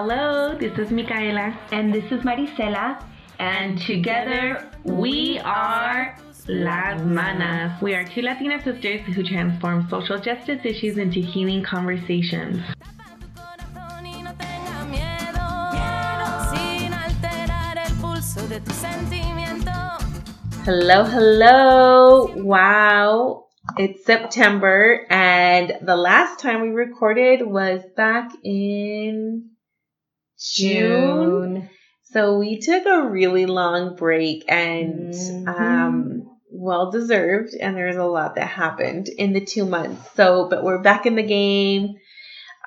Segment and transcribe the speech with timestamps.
[0.00, 1.58] Hello, this is Micaela.
[1.72, 3.02] And this is Marisela.
[3.40, 6.16] And together we are
[6.46, 7.82] Las Manas.
[7.82, 12.62] We are two Latina sisters who transform social justice issues into healing conversations.
[20.64, 22.32] Hello, hello.
[22.36, 23.46] Wow.
[23.76, 29.50] It's September, and the last time we recorded was back in
[30.38, 31.54] June.
[31.54, 31.70] June.
[32.10, 35.48] So we took a really long break and mm-hmm.
[35.48, 40.10] um, well deserved, and there's a lot that happened in the two months.
[40.14, 41.96] So, but we're back in the game,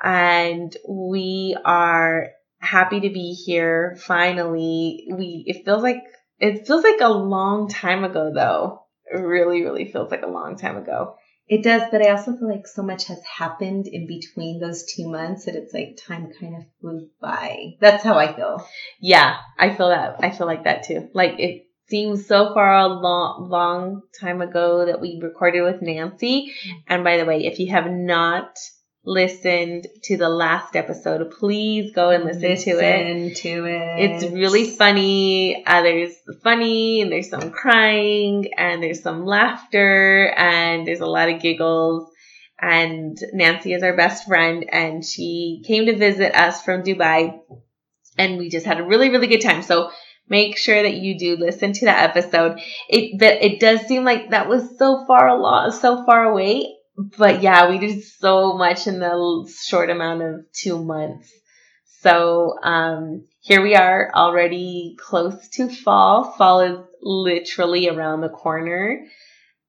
[0.02, 5.08] and we are happy to be here finally.
[5.12, 6.04] We it feels like
[6.40, 8.84] it feels like a long time ago though.
[9.12, 11.16] It really, really feels like a long time ago.
[11.48, 15.10] It does, but I also feel like so much has happened in between those two
[15.10, 17.74] months that it's like time kind of flew by.
[17.82, 18.66] That's how I feel.
[19.02, 20.18] Yeah, I feel that.
[20.20, 21.10] I feel like that too.
[21.14, 26.54] Like it seems so far a long, long time ago that we recorded with Nancy.
[26.88, 28.58] And by the way, if you have not
[29.04, 33.16] listened to the last episode, please go and listen, listen to it.
[33.16, 34.00] Listen to it.
[34.00, 35.66] It's really funny.
[35.66, 41.30] Uh, there's funny and there's some crying and there's some laughter and there's a lot
[41.30, 42.12] of giggles.
[42.60, 47.40] And Nancy is our best friend and she came to visit us from Dubai
[48.20, 49.64] and we just had a really, really good time.
[49.64, 49.90] So
[50.30, 52.60] make sure that you do listen to that episode.
[52.88, 56.76] It, but it does seem like that was so far along, so far away
[57.18, 61.32] but yeah, we did so much in the short amount of two months.
[62.02, 66.32] So um, here we are already close to fall.
[66.32, 69.06] Fall is literally around the corner.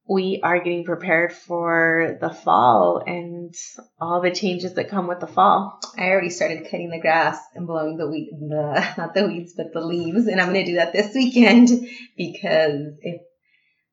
[0.08, 3.54] We are getting prepared for the fall and
[4.00, 5.78] all the changes that come with the fall.
[5.96, 9.72] I already started cutting the grass and blowing the weed, the, not the weeds, but
[9.72, 10.26] the leaves.
[10.26, 11.68] And I'm going to do that this weekend
[12.16, 13.22] because if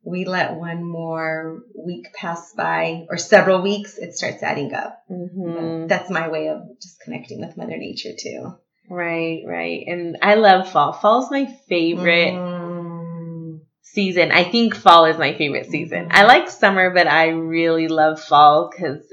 [0.04, 5.04] we let one more week pass by or several weeks, it starts adding up.
[5.10, 5.88] Mm-hmm.
[5.88, 8.54] That's my way of just connecting with Mother Nature too.
[8.90, 9.84] Right, right.
[9.88, 10.94] And I love fall.
[10.94, 13.60] Fall is my favorite mm.
[13.82, 14.32] season.
[14.32, 16.08] I think fall is my favorite season.
[16.10, 19.06] I like summer, but I really love fall because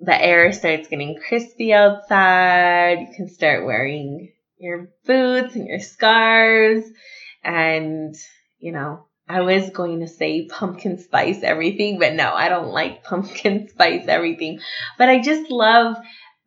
[0.00, 3.00] the air starts getting crispy outside.
[3.00, 6.86] You can start wearing your boots and your scarves
[7.42, 8.14] and,
[8.58, 13.04] you know, I was going to say pumpkin spice everything, but no, I don't like
[13.04, 14.60] pumpkin spice everything.
[14.96, 15.96] But I just love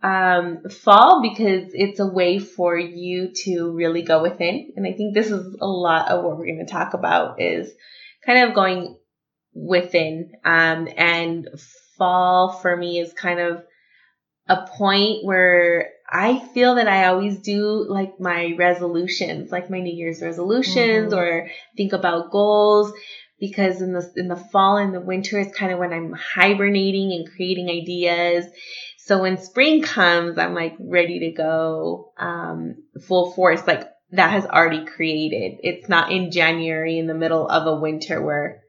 [0.03, 4.74] um, fall because it's a way for you to really go within.
[4.75, 7.72] And I think this is a lot of what we're going to talk about is
[8.25, 8.98] kind of going
[9.53, 10.31] within.
[10.44, 11.48] Um, and
[11.98, 13.63] fall for me is kind of
[14.51, 19.95] a point where I feel that I always do like my resolutions, like my New
[19.95, 21.19] Year's resolutions, mm-hmm.
[21.19, 22.91] or think about goals.
[23.39, 27.12] Because in the in the fall and the winter is kind of when I'm hibernating
[27.12, 28.45] and creating ideas.
[29.00, 32.75] So when spring comes, I'm like ready to go um,
[33.07, 33.66] full force.
[33.66, 35.59] Like that has already created.
[35.63, 38.62] It's not in January in the middle of a winter where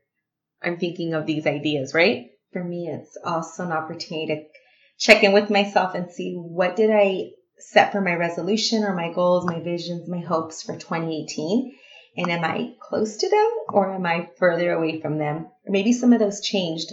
[0.62, 2.28] I'm thinking of these ideas, right?
[2.53, 4.44] For me, it's also an opportunity to
[4.98, 9.12] check in with myself and see what did I set for my resolution or my
[9.12, 11.75] goals, my visions, my hopes for 2018.
[12.16, 15.47] And am I close to them or am I further away from them?
[15.66, 16.92] Or maybe some of those changed.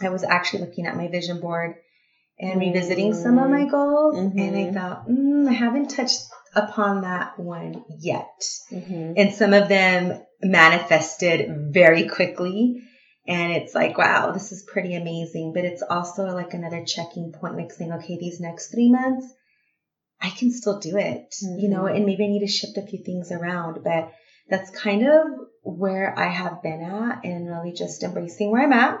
[0.00, 1.74] I was actually looking at my vision board
[2.38, 2.72] and mm-hmm.
[2.72, 4.16] revisiting some of my goals.
[4.16, 4.38] Mm-hmm.
[4.38, 4.74] And I mm-hmm.
[4.74, 6.20] thought, mm, I haven't touched
[6.54, 8.44] upon that one yet.
[8.70, 9.14] Mm-hmm.
[9.16, 12.82] And some of them manifested very quickly.
[13.28, 15.52] And it's like, wow, this is pretty amazing.
[15.54, 19.26] But it's also like another checking point, like saying, okay, these next three months,
[20.20, 21.58] I can still do it, mm-hmm.
[21.58, 21.96] you know, mm-hmm.
[21.96, 23.84] and maybe I need to shift a few things around.
[23.84, 24.12] But
[24.48, 25.26] that's kind of
[25.62, 28.98] where I have been at and really just embracing where I'm at,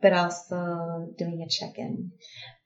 [0.00, 2.12] but also doing a check in.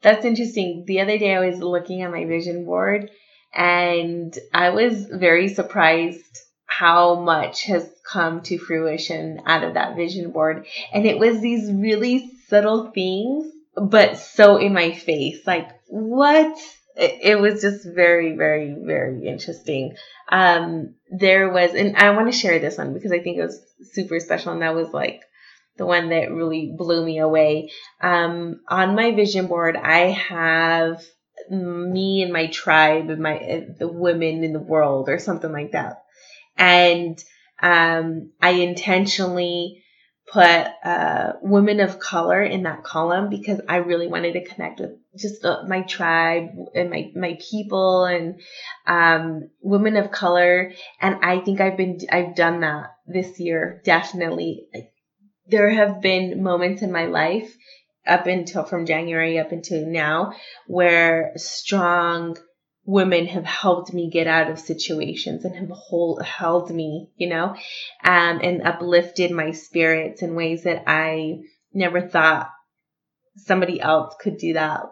[0.00, 0.84] That's interesting.
[0.86, 3.10] The other day I was looking at my vision board
[3.52, 6.38] and I was very surprised
[6.78, 10.64] how much has come to fruition out of that vision board.
[10.92, 15.44] And it was these really subtle things, but so in my face.
[15.44, 16.56] Like, what?
[16.96, 19.96] It, was just very, very, very interesting.
[20.28, 23.60] Um, there was, and I want to share this one because I think it was
[23.92, 25.22] super special, and that was like
[25.76, 27.70] the one that really blew me away.
[28.00, 31.04] Um, on my vision board, I have
[31.50, 36.02] me and my tribe and my the women in the world or something like that
[36.58, 37.22] and
[37.62, 39.82] um, I intentionally
[40.30, 44.90] put uh, women of color in that column because I really wanted to connect with
[45.16, 48.40] just uh, my tribe and my my people and
[48.86, 50.72] um, women of color.
[51.00, 54.68] And I think I've been I've done that this year definitely.
[55.46, 57.56] There have been moments in my life
[58.06, 60.32] up until from January up until now
[60.66, 62.36] where strong
[62.88, 67.54] women have helped me get out of situations and have hold, held me, you know,
[68.02, 71.40] um, and uplifted my spirits in ways that I
[71.74, 72.50] never thought
[73.36, 74.84] somebody else could do that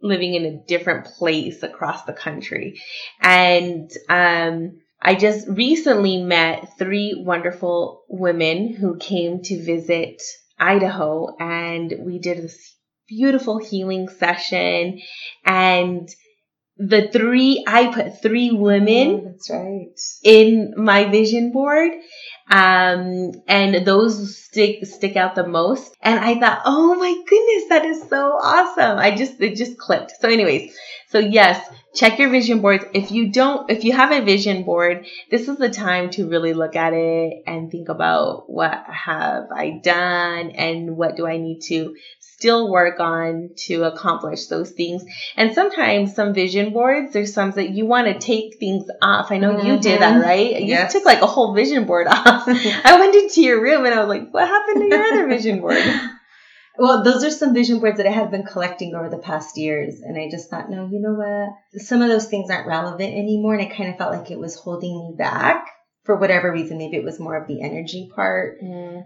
[0.00, 2.80] living in a different place across the country.
[3.20, 10.22] And, um, I just recently met three wonderful women who came to visit
[10.60, 12.76] Idaho and we did this
[13.08, 15.00] beautiful healing session
[15.44, 16.08] and
[16.78, 19.88] the three I put three women Oh, that's right.
[20.24, 21.92] in my vision board
[22.50, 25.94] um and those stick stick out the most.
[26.02, 28.98] And I thought oh my goodness that is so awesome.
[28.98, 30.12] I just it just clicked.
[30.20, 30.74] So anyways
[31.08, 31.64] so yes
[31.94, 32.84] check your vision boards.
[32.94, 36.52] If you don't if you have a vision board this is the time to really
[36.54, 41.60] look at it and think about what have I done and what do I need
[41.68, 41.94] to
[42.42, 45.04] still work on to accomplish those things
[45.36, 49.38] and sometimes some vision boards there's some that you want to take things off I
[49.38, 50.22] know you did that Mhm.
[50.22, 50.92] right you Yes.
[50.92, 52.42] took like a whole vision board off
[52.88, 55.60] I went into your room and I was like what happened to your other vision
[55.60, 55.78] board
[56.78, 60.00] Well, those are some vision boards that I have been collecting over the past years.
[60.00, 61.82] And I just thought, no, you know what?
[61.82, 63.52] Some of those things aren't relevant anymore.
[63.54, 65.66] And I kind of felt like it was holding me back
[66.04, 66.78] for whatever reason.
[66.78, 68.58] Maybe it was more of the energy part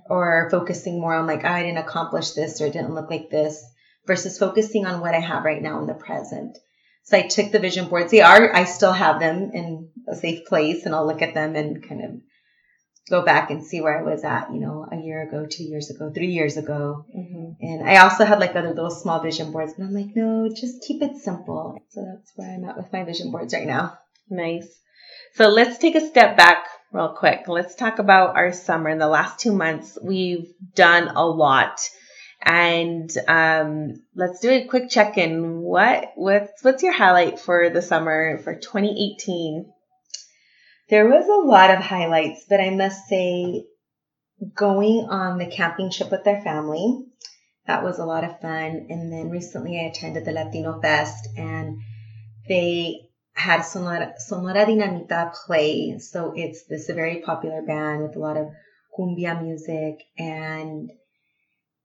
[0.08, 3.30] or focusing more on like, "Oh, I didn't accomplish this or it didn't look like
[3.30, 3.64] this
[4.06, 6.56] versus focusing on what I have right now in the present.
[7.04, 8.10] So I took the vision boards.
[8.10, 11.54] They are, I still have them in a safe place and I'll look at them
[11.54, 12.10] and kind of
[13.08, 15.90] go back and see where I was at, you know, a year ago, two years
[15.90, 17.04] ago, three years ago.
[17.16, 17.56] Mhm.
[17.60, 20.82] And I also had like other little small vision boards, but I'm like, no, just
[20.82, 21.78] keep it simple.
[21.90, 23.98] So that's where I'm at with my vision boards right now.
[24.28, 24.68] Nice.
[25.34, 26.64] So let's take a step back
[26.96, 27.44] real quick.
[27.46, 28.88] Let's talk about our summer.
[28.88, 31.80] In the last two months, we've done a lot.
[32.42, 35.60] And um, let's do a quick check-in.
[35.60, 39.66] What what's what's your highlight for the summer for 2018?
[40.88, 43.64] There was a lot of highlights, but I must say
[44.54, 47.04] going on the camping trip with their family,
[47.66, 48.86] that was a lot of fun.
[48.88, 51.78] And then recently I attended the Latino Fest and
[52.48, 53.05] they
[53.36, 55.98] had Sonora, Sonora Dinamita play.
[55.98, 58.48] So it's this very popular band with a lot of
[58.98, 60.90] cumbia music and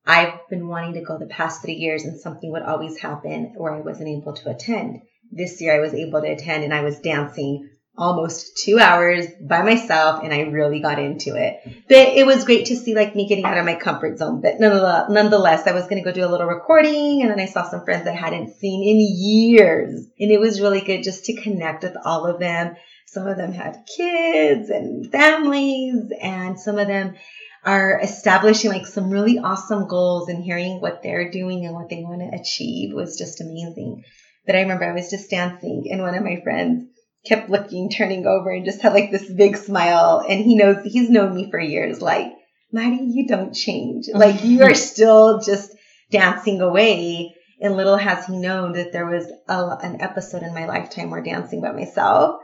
[0.05, 3.73] I've been wanting to go the past three years and something would always happen where
[3.73, 5.01] I wasn't able to attend.
[5.31, 9.61] This year I was able to attend and I was dancing almost two hours by
[9.63, 11.59] myself and I really got into it.
[11.87, 14.41] But it was great to see like me getting out of my comfort zone.
[14.41, 17.69] But nonetheless, I was going to go do a little recording and then I saw
[17.69, 20.07] some friends I hadn't seen in years.
[20.19, 22.75] And it was really good just to connect with all of them.
[23.07, 27.15] Some of them had kids and families and some of them
[27.63, 32.01] are establishing like some really awesome goals and hearing what they're doing and what they
[32.03, 34.03] want to achieve was just amazing.
[34.45, 36.87] But I remember I was just dancing and one of my friends
[37.25, 40.23] kept looking, turning over and just had like this big smile.
[40.27, 42.01] And he knows, he's known me for years.
[42.01, 42.31] Like,
[42.71, 44.07] Maddie, you don't change.
[44.07, 44.17] Mm-hmm.
[44.17, 45.71] Like you are still just
[46.09, 47.35] dancing away.
[47.61, 51.21] And little has he known that there was a, an episode in my lifetime where
[51.21, 52.37] dancing by myself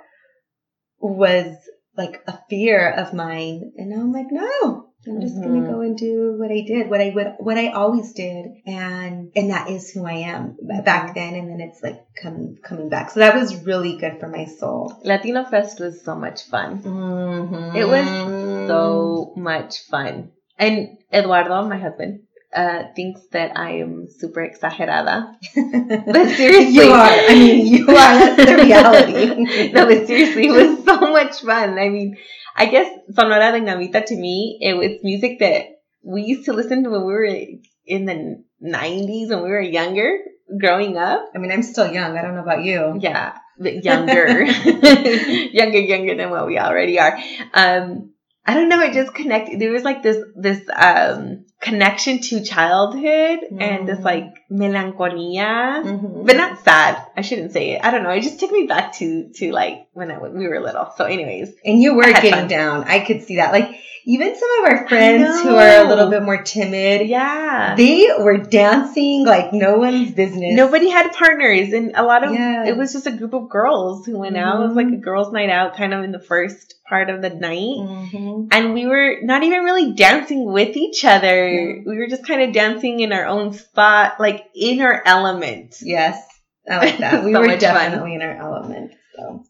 [1.00, 1.56] was
[1.96, 3.72] like a fear of mine.
[3.78, 5.72] And now I'm like, no, I'm just gonna Mhm.
[5.72, 9.50] go and do what I did, what I would, what I always did, and and
[9.52, 11.34] that is who I am back then.
[11.36, 13.12] And then it's like coming coming back.
[13.12, 14.94] So that was really good for my soul.
[15.04, 16.82] Latino Fest was so much fun.
[16.82, 17.76] Mm-hmm.
[17.76, 20.32] It was so much fun.
[20.60, 22.22] And Eduardo, my husband,
[22.54, 25.36] uh, thinks that I am super exagerada.
[26.14, 27.12] But seriously, you are.
[27.32, 27.96] I mean, you are.
[28.36, 29.72] That's the reality.
[29.76, 31.78] no, but seriously, it was so much fun.
[31.78, 32.18] I mean,
[32.58, 36.90] I guess Sonora Dinamita to me, it was music that we used to listen to
[36.90, 37.38] when we were
[37.86, 40.18] in the 90s when we were younger,
[40.60, 41.30] growing up.
[41.36, 42.18] I mean, I'm still young.
[42.18, 42.98] I don't know about you.
[43.00, 47.18] Yeah, but younger, younger, younger than what we already are.
[47.54, 48.14] Um,
[48.46, 48.82] I don't know.
[48.82, 49.60] It just connected.
[49.60, 54.04] There was like this, this, um, connection to childhood and this Mm.
[54.12, 56.26] like melancholia, Mhm.
[56.26, 56.98] but not sad.
[57.16, 57.82] I shouldn't say it.
[57.84, 58.12] I don't know.
[58.12, 60.88] It just took me back to to like when I we were little.
[60.98, 62.48] So, anyways, And you were getting fun.
[62.48, 62.84] down.
[62.88, 63.52] I could see that.
[63.52, 63.70] Like
[64.06, 67.76] even some of our friends who are a little bit more timid, yeah.
[67.76, 70.56] they were dancing like no one's business.
[70.56, 72.66] Nobody had partners, and a lot of Yeah.
[72.70, 74.62] it was just a group of girls who went out.
[74.62, 75.02] It was like a Mhm.
[75.02, 77.80] girls' night out, kind of in the first part of the night.
[77.84, 78.48] Mhm.
[78.56, 81.36] and we were not even really dancing with each other.
[81.58, 81.92] Yeah.
[81.92, 85.76] We were just kind of dancing in our own spot, like in our element.
[85.82, 86.26] Yes,
[86.70, 87.24] I like that.
[87.26, 87.74] We So were much fun.
[87.74, 88.92] definitely in our element.
[89.16, 89.44] So,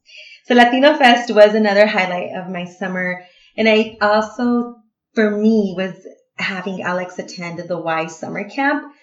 [0.46, 3.26] so Latino Fest was another highlight of my summer,
[3.58, 4.76] and I also,
[5.14, 5.94] for me, was
[6.38, 8.94] having Alex attend the Y summer camp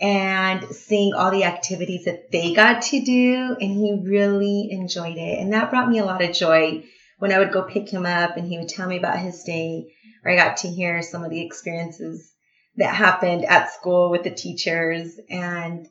[0.00, 5.40] and seeing all the activities that they got to do, and he really enjoyed it,
[5.40, 6.84] and that brought me a lot of joy
[7.18, 9.86] when I would go pick him up, and he would tell me about his day,
[10.24, 12.32] or I got to hear some of the experiences
[12.76, 15.86] that happened at school with the teachers and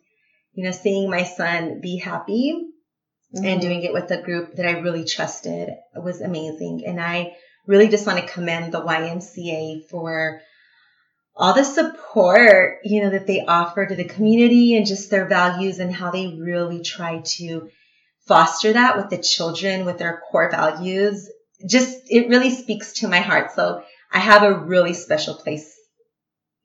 [0.53, 2.67] you know seeing my son be happy
[3.36, 3.46] Mm-hmm.
[3.46, 6.86] and doing it with a group that I really trusted was amazing.
[6.88, 10.39] And I really just want to commend the YMCA for
[11.36, 15.79] all the support you know that they offer to the community and just their values
[15.79, 17.69] and how they really try to
[18.25, 21.29] foster that with the children with their core values.
[21.67, 23.51] Just it really speaks to my heart.
[23.51, 25.73] So I have a really special place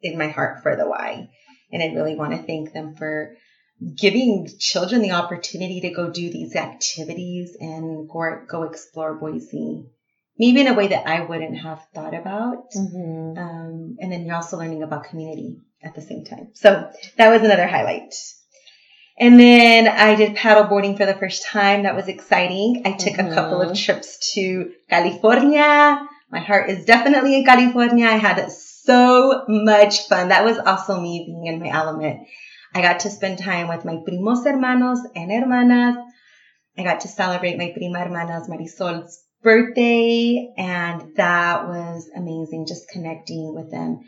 [0.01, 1.29] in my heart for the Y.
[1.73, 3.35] And I really want to thank them for
[3.97, 9.87] giving children the opportunity to go do these activities and go, go explore Boise.
[10.39, 12.71] Maybe in a way that I wouldn't have thought about.
[12.77, 13.39] Mhm.
[13.39, 16.51] Um, and then you're also learning about community at the same time.
[16.55, 18.15] So that was another highlight.
[19.19, 21.83] And then I did paddle boarding for the first time.
[21.83, 22.83] That was exciting.
[22.85, 23.85] I took a couple of Mhm.
[23.85, 26.09] trips to California.
[26.33, 28.07] My heart is definitely in California.
[28.07, 30.29] I had so much fun.
[30.29, 32.27] That was also me being in my element.
[32.75, 36.03] I got to spend time with my primos hermanos and hermanas.
[36.79, 43.55] I got to celebrate my prima hermanas Marisol's birthday and that was amazing just connecting
[43.55, 44.01] with them.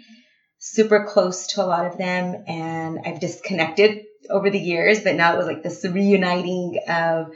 [0.58, 5.34] Super close to a lot of them and I've disconnected over the years, but now
[5.34, 7.34] it was like this reuniting of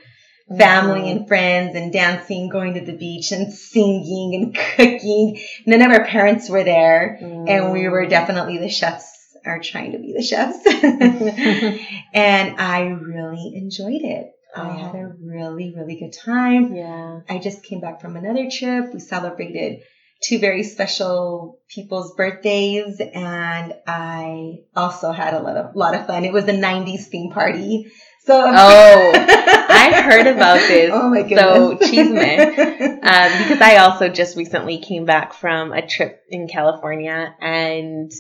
[0.57, 1.11] family Mhm.
[1.11, 5.39] and friends and dancing, going to the beach and singing and cooking.
[5.67, 8.11] None of our parents were there and we were Mm.
[8.11, 10.59] definitely the chefs are trying to be the chefs.
[12.15, 14.31] and I really enjoyed it.
[14.57, 16.75] I had a really, really good time.
[16.75, 17.21] yeah.
[17.29, 18.93] I just came back from another trip.
[18.93, 19.81] We celebrated
[20.21, 26.25] two very special people's birthdays and I also had a lot of lot of fun.
[26.25, 27.93] It was a 90s theme party.
[28.29, 29.13] So Oh,
[29.71, 30.91] I heard about this.
[30.93, 31.91] Oh my So, goodness.
[31.91, 32.99] chisme.
[33.09, 38.13] Um, because I also just recently came back from a trip in California and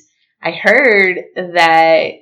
[0.43, 2.13] I heard that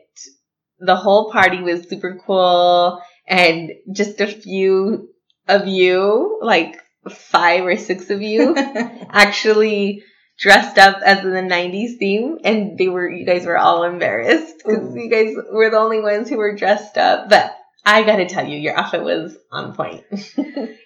[0.80, 5.10] the whole party was super cool and just a few
[5.46, 8.54] of you, like five or six of you,
[9.10, 10.02] actually
[10.40, 14.54] dressed up as in the 90s theme and they were, you guys were all embarrassed
[14.58, 17.28] because you guys were the only ones who were dressed up.
[17.28, 20.04] But I gotta tell you, your outfit was on point.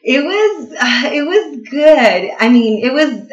[0.02, 2.30] It was uh, it was good.
[2.40, 3.30] I mean, it was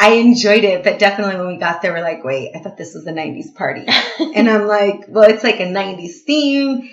[0.00, 2.92] I enjoyed it, but definitely when we got there, we're like, wait, I thought this
[2.92, 3.86] was a '90s party,
[4.34, 6.90] and I'm like, well, it's like a '90s theme.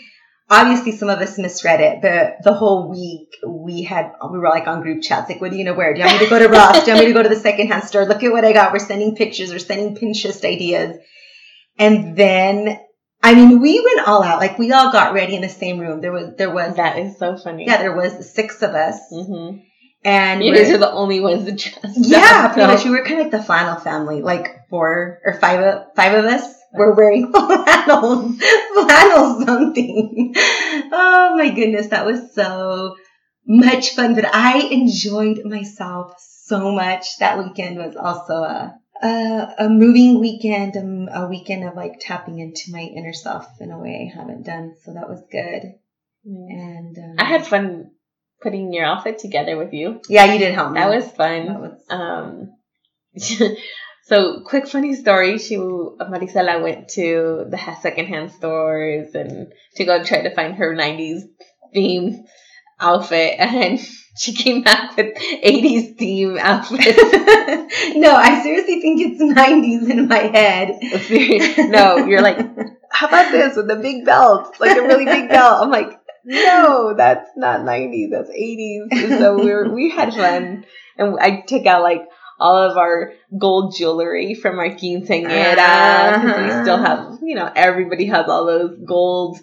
[0.48, 4.68] Obviously, some of us misread it, but the whole week we had we were like
[4.68, 5.94] on group chats, like, what are you gonna wear?
[5.96, 6.86] Do you want me to go to Ross?
[6.86, 8.06] Do you want me to go to the secondhand store?
[8.06, 8.72] Look at what I got.
[8.72, 9.50] We're sending pictures.
[9.50, 10.98] We're sending Pinterest ideas,
[11.80, 12.80] and then.
[13.26, 14.40] I mean, we went all out.
[14.40, 16.00] Like we all got ready in the same room.
[16.02, 17.66] There was, there was, that is so funny.
[17.66, 19.58] yeah, there was six of us, hmm
[20.04, 22.84] and You we're- guys are the only ones that dressed yeah, pretty much.
[22.86, 26.26] We were kind of like the flannel family, like four or five of five of
[26.26, 28.32] us were wearing flannel,
[28.76, 30.34] flannel something.
[30.92, 32.96] Oh my goodness, that was so
[33.48, 34.14] much fun.
[34.14, 37.18] But I enjoyed myself so much.
[37.18, 42.40] That weekend was also a a, a moving weekend, a, a weekend of like tapping
[42.40, 44.76] into my inner self in a way I haven't done.
[44.84, 45.74] So that was good.
[46.26, 47.92] And um, I had fun
[48.42, 50.02] putting your outfit together with you.
[50.10, 50.80] yeah, you did help me.
[50.80, 51.48] That was fun.
[51.48, 52.52] that was Um,
[54.06, 55.38] so quick funny story.
[55.38, 61.22] She Marisela went to the secondhand stores and to go try to find her '90s
[61.74, 62.26] theme
[62.80, 63.80] outfit, and
[64.18, 66.96] she came back with '80s theme outfit.
[67.96, 70.80] no, I seriously think it's 90s in my head.
[71.70, 72.38] no, you're like,
[72.92, 75.64] how about this with the big belt, like a really big belt?
[75.64, 78.88] I'm like, no, that's not '90s, that's '80s.
[78.92, 80.66] And so we were, we had fun,
[80.98, 82.02] and I took out like
[82.40, 86.22] all of our gold jewelry from our quinceañera.
[86.22, 86.84] Because we still ah.
[86.84, 89.40] have, you know, everybody has all those gold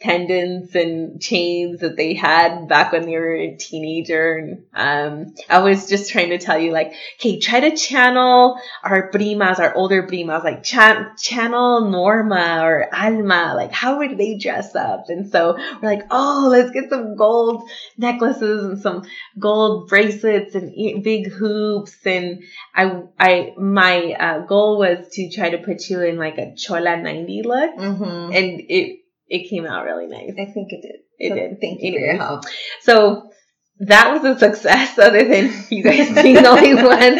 [0.00, 4.36] pendants and chains that they had back when they were a teenager.
[4.36, 9.10] And um, I was just trying to tell you, like, okay, try to channel our
[9.10, 13.54] primas, our older primas, like ch- channel Norma or Alma.
[13.56, 15.04] Like, how would they dress up?
[15.08, 19.04] And so we're like, oh, let's get some gold necklaces and some
[19.38, 21.96] gold bracelets and big hoops.
[22.04, 22.42] And
[22.74, 27.00] I, I, my uh, goal was to try to put you in like a chola
[27.00, 27.76] 90 look.
[27.76, 28.32] Mm-hmm.
[28.34, 29.03] And it,
[29.34, 30.30] it came out really nice.
[30.38, 31.00] I think it did.
[31.18, 31.60] It so did.
[31.60, 32.44] Thank you it for your help.
[32.82, 33.30] So
[33.80, 37.18] that was a success, other than you guys being the only one.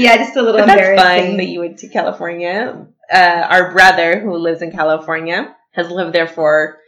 [0.00, 0.96] yeah, just a little but embarrassing.
[0.96, 2.88] That's fine that you went to California.
[3.10, 6.78] Uh, our brother, who lives in California, has lived there for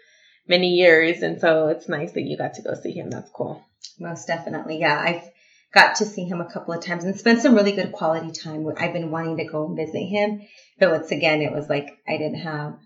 [0.49, 3.09] many years, and so it's nice that you got to go see him.
[3.09, 3.65] That's cool.
[4.01, 4.99] Most definitely, yeah.
[4.99, 5.31] I've
[5.73, 8.67] got to see him a couple of times and spent some really good quality time.
[8.77, 10.43] I've been wanting to go and visit him,
[10.81, 12.81] but once again, it was like I didn't have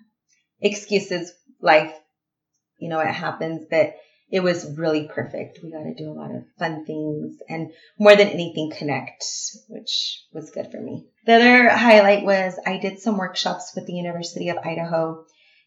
[0.60, 1.32] excuses
[1.64, 1.92] life,
[2.78, 3.94] you know, it happens, but
[4.30, 5.60] it was really perfect.
[5.62, 9.24] We got to do a lot of fun things and more than anything connect,
[9.68, 11.06] which was good for me.
[11.26, 15.24] The other highlight was I did some workshops with the University of Idaho.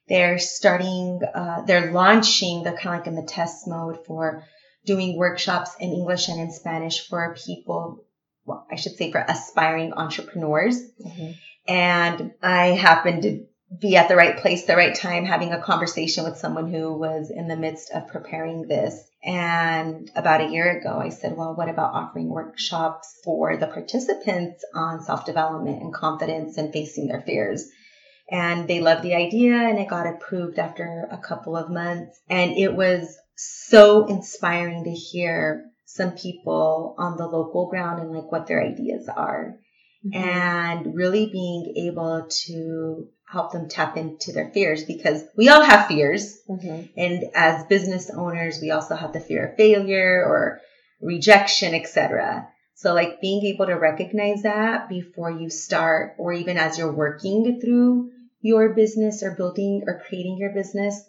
[0.09, 4.43] They're starting, uh, they're launching, they're kind of like in the test mode for
[4.85, 8.05] doing workshops in English and in Spanish for people,
[8.45, 10.81] well, I should say for aspiring entrepreneurs.
[11.05, 11.31] Mm-hmm.
[11.67, 13.45] And I happened to
[13.79, 17.29] be at the right place, the right time, having a conversation with someone who was
[17.29, 19.09] in the midst of preparing this.
[19.23, 24.63] And about a year ago, I said, well, what about offering workshops for the participants
[24.73, 27.67] on self development and confidence and facing their fears?
[28.29, 32.19] And they loved the idea and it got approved after a couple of months.
[32.29, 38.31] And it was so inspiring to hear some people on the local ground and like
[38.31, 39.55] what their ideas are.
[40.05, 40.23] Mm-hmm.
[40.23, 45.87] And really being able to help them tap into their fears because we all have
[45.87, 46.39] fears.
[46.49, 46.85] Mm-hmm.
[46.95, 50.61] And as business owners, we also have the fear of failure or
[51.01, 52.47] rejection, etc.
[52.75, 57.59] So like being able to recognize that before you start or even as you're working
[57.59, 61.03] through your business or building or creating your business,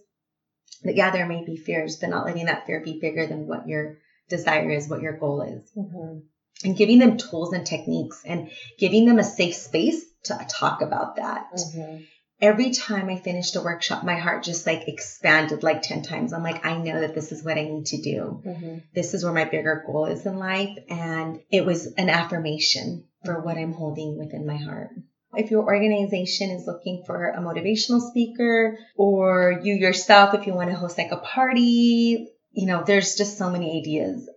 [0.83, 3.69] that yeah, there may be fears, but not letting that fear be bigger than what
[3.69, 5.71] your desire is, what your goal is.
[5.77, 6.19] Mm-hmm.
[6.65, 11.17] And giving them tools and techniques and giving them a safe space to talk about
[11.17, 11.47] that.
[11.55, 12.03] Mm-hmm.
[12.41, 16.33] Every time I finished a workshop, my heart just like expanded like 10 times.
[16.33, 18.43] I'm like, I know that this is what I need to do.
[18.47, 18.79] Mm-hmm.
[18.95, 20.77] This is where my bigger goal is in life.
[20.89, 24.91] And it was an affirmation for what I'm holding within my heart.
[25.35, 30.71] If your organization is looking for a motivational speaker or you yourself, if you want
[30.71, 34.29] to host like a party, you know, there's just so many ideas.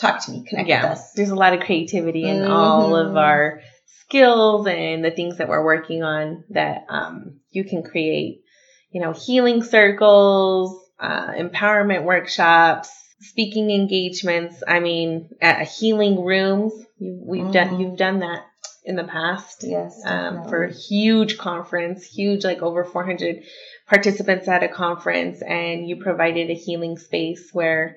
[0.00, 1.12] Talk to me, connect yeah, with us.
[1.12, 2.50] There's a lot of creativity in mm-hmm.
[2.50, 3.60] all of our
[4.00, 8.42] skills and the things that we're working on that um, you can create,
[8.90, 14.62] you know, healing circles, uh, empowerment workshops, speaking engagements.
[14.66, 16.72] I mean, at healing rooms.
[16.98, 17.52] You, we've mm-hmm.
[17.52, 18.44] done you've done that
[18.84, 19.64] in the past.
[19.66, 23.44] Yes, um, for a huge conference, huge like over 400
[23.88, 27.96] participants at a conference, and you provided a healing space where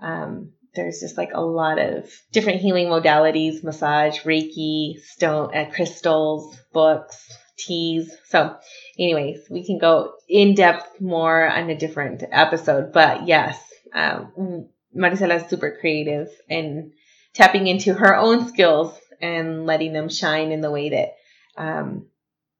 [0.00, 6.56] um, there's just like a lot of different healing modalities massage reiki stone uh, crystals
[6.72, 7.16] books
[7.58, 8.14] teas.
[8.28, 8.56] So
[8.98, 13.58] anyways we can go in depth more on a different episode but yes
[13.94, 16.92] um, Marisela is super creative and
[17.34, 21.08] tapping into her own skills and letting them shine in the way that
[21.56, 22.06] um,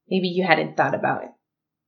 [0.09, 1.23] maybe you hadn't thought about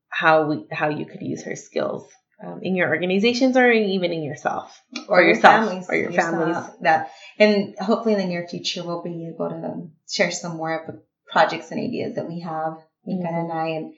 [0.09, 2.09] how we how you could use her skills
[2.45, 6.13] um, in your organizations or even in yourself or, or your yourself families, or your
[6.13, 10.81] families that and hopefully in the near future we'll be able to share some more
[10.81, 13.37] of the projects and ideas that we have Mika mm-hmm.
[13.37, 13.95] and I and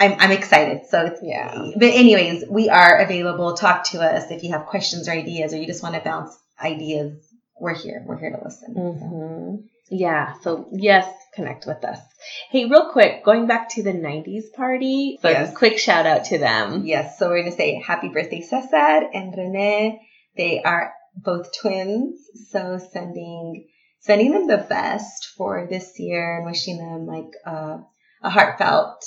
[0.00, 0.82] I'm, I'm excited.
[0.88, 1.70] So yeah.
[1.74, 3.54] But anyways, we are available.
[3.54, 6.36] Talk to us if you have questions or ideas, or you just want to bounce
[6.60, 7.26] ideas.
[7.62, 8.02] We're here.
[8.04, 8.74] We're here to listen.
[8.74, 9.66] Mm-hmm.
[9.88, 10.34] Yeah.
[10.42, 12.00] So yes, connect with us.
[12.50, 15.16] Hey, real quick, going back to the 90s party.
[15.22, 15.56] So yes.
[15.56, 16.84] quick shout out to them.
[16.84, 17.20] Yes.
[17.20, 20.00] So we're going to say happy birthday, Cesar and Renee.
[20.36, 22.18] They are both twins.
[22.50, 23.68] So sending,
[24.00, 27.78] sending them the best for this year and wishing them like uh,
[28.24, 29.04] a heartfelt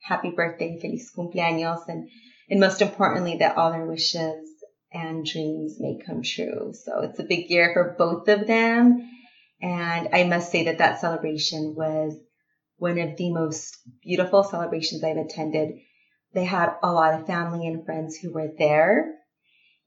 [0.00, 1.86] happy birthday, feliz cumpleaños.
[1.86, 2.10] And,
[2.50, 4.51] and most importantly, that all their wishes
[4.92, 6.72] and dreams may come true.
[6.74, 9.08] So it's a big year for both of them
[9.62, 12.18] and I must say that that celebration was
[12.78, 15.78] one of the most beautiful celebrations I've attended.
[16.34, 19.14] They had a lot of family and friends who were there,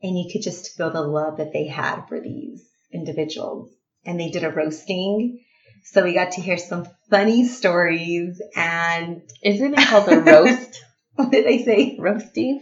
[0.01, 3.69] and you could just feel the love that they had for these individuals.
[4.05, 5.41] And they did a roasting
[5.83, 10.83] So we got to hear some funny stories and Isn't it called a roast?
[11.15, 11.97] what did I say?
[11.97, 12.59] Roasty?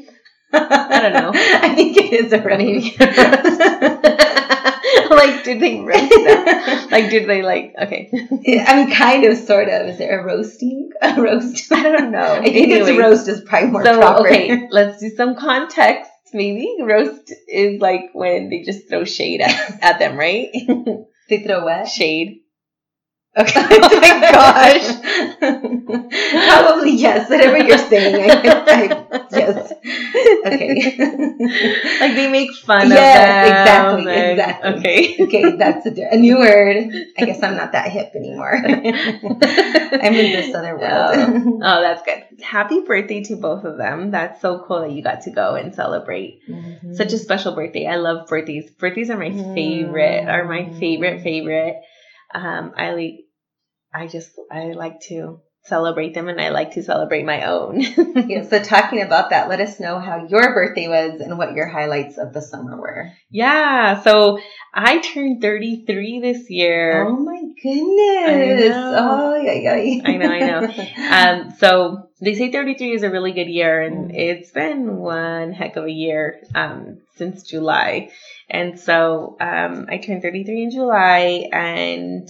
[0.54, 1.32] I don't know.
[1.36, 2.60] I think it is a roast.
[2.60, 2.96] Maybe.
[5.10, 6.90] like, did they roast them?
[6.92, 7.74] Like, did they like?
[7.82, 8.10] Okay.
[8.14, 9.88] I mean, kind of, sort of.
[9.90, 10.90] Is there a roasting?
[11.02, 11.72] A roast?
[11.72, 12.20] I don't know.
[12.20, 13.00] I think it's Anyways.
[13.00, 14.28] roast is probably more so proper.
[14.28, 16.12] okay, let's do some context.
[16.36, 20.50] Maybe roast is like when they just throw shade at, at them, right?
[21.30, 21.88] They throw what?
[21.88, 22.42] shade.
[23.36, 23.62] Okay.
[23.86, 24.88] Oh my gosh.
[26.48, 27.30] Probably yes.
[27.30, 29.72] Whatever you're saying, I, I, yes.
[30.46, 30.98] Okay.
[32.00, 34.08] Like they make fun Yes, of them.
[34.08, 34.80] exactly, exactly.
[34.80, 35.24] Okay.
[35.24, 36.94] okay, that's a, a new word.
[37.18, 38.54] I guess I'm not that hip anymore.
[38.56, 41.60] I'm in this other world.
[41.64, 42.24] Oh, that's good.
[42.44, 44.12] Happy birthday to both of them.
[44.12, 46.42] That's so cool that you got to go and celebrate.
[46.48, 46.94] Mm-hmm.
[46.94, 47.88] Such a special birthday.
[47.88, 48.70] I love birthdays.
[48.72, 50.28] Birthdays are my favorite.
[50.28, 51.82] Are my favorite favorite.
[52.34, 53.16] Um, I like.
[53.94, 57.80] I just I like to celebrate them, and I like to celebrate my own.
[58.28, 61.68] yeah, so talking about that, let us know how your birthday was and what your
[61.68, 63.12] highlights of the summer were.
[63.30, 64.02] yeah.
[64.02, 64.40] So
[64.74, 67.06] I turned 33 this year.
[67.08, 68.76] Oh my goodness.
[68.76, 70.02] Oh, yeah, yeah.
[70.06, 70.74] I know, I know.
[71.44, 74.16] Um, so they say 33 is a really good year, and Mm.
[74.18, 78.10] it's been one heck of a year um, since July.
[78.54, 82.30] And so um, I turned 33 in July, and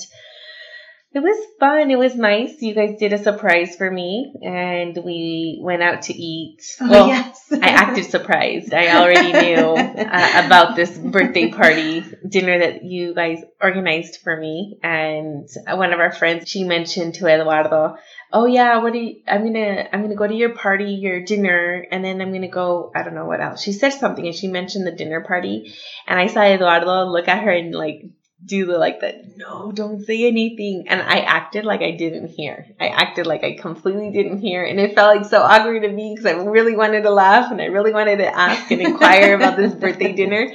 [1.14, 1.92] it was fun.
[1.92, 2.62] It was nice.
[2.62, 6.62] You guys did a surprise for me, and we went out to eat.
[6.82, 7.52] Oh, Well, yes.
[7.52, 8.74] I acted surprised.
[8.74, 14.80] I already knew uh, about this birthday party dinner that you guys organized for me.
[14.82, 17.98] And one of our friends, she mentioned to Eduardo,
[18.32, 21.86] "Oh yeah, what do you, I'm gonna I'm gonna go to your party, your dinner,
[21.92, 22.92] and then I'm gonna go.
[22.96, 25.76] I don't know what else." She said something, and she mentioned the dinner party,
[26.08, 28.04] and I saw Eduardo look at her and like
[28.46, 30.86] do the like the no don't say anything.
[30.88, 32.68] And i acted like i didn't hear.
[32.80, 34.64] I acted like i completely didn't hear.
[34.64, 37.62] And it felt like so awkward to me because i really wanted to laugh and
[37.62, 40.54] i really wanted to ask and inquire about this birthday dinner.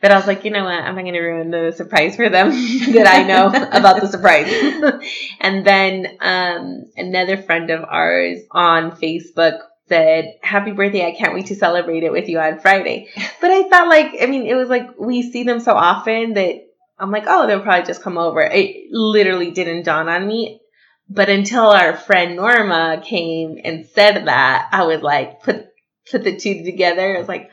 [0.00, 0.74] But i was like you know what?
[0.74, 2.50] I'm not going to ruin the surprise for them
[2.92, 4.48] that i know about the surprise.
[5.40, 11.06] And then um another friend of ours on facebook said happy birthday.
[11.06, 13.08] I can't wait to celebrate it with you on friday.
[13.40, 16.67] But i thought like i mean it was like we see them so often that
[17.00, 18.40] I'm like, oh, they'll probably just come over.
[18.40, 20.60] It literally didn't dawn on me.
[21.08, 25.66] But until our friend Norma came and said that, I was like, put
[26.10, 27.16] put the two together.
[27.16, 27.50] I was like,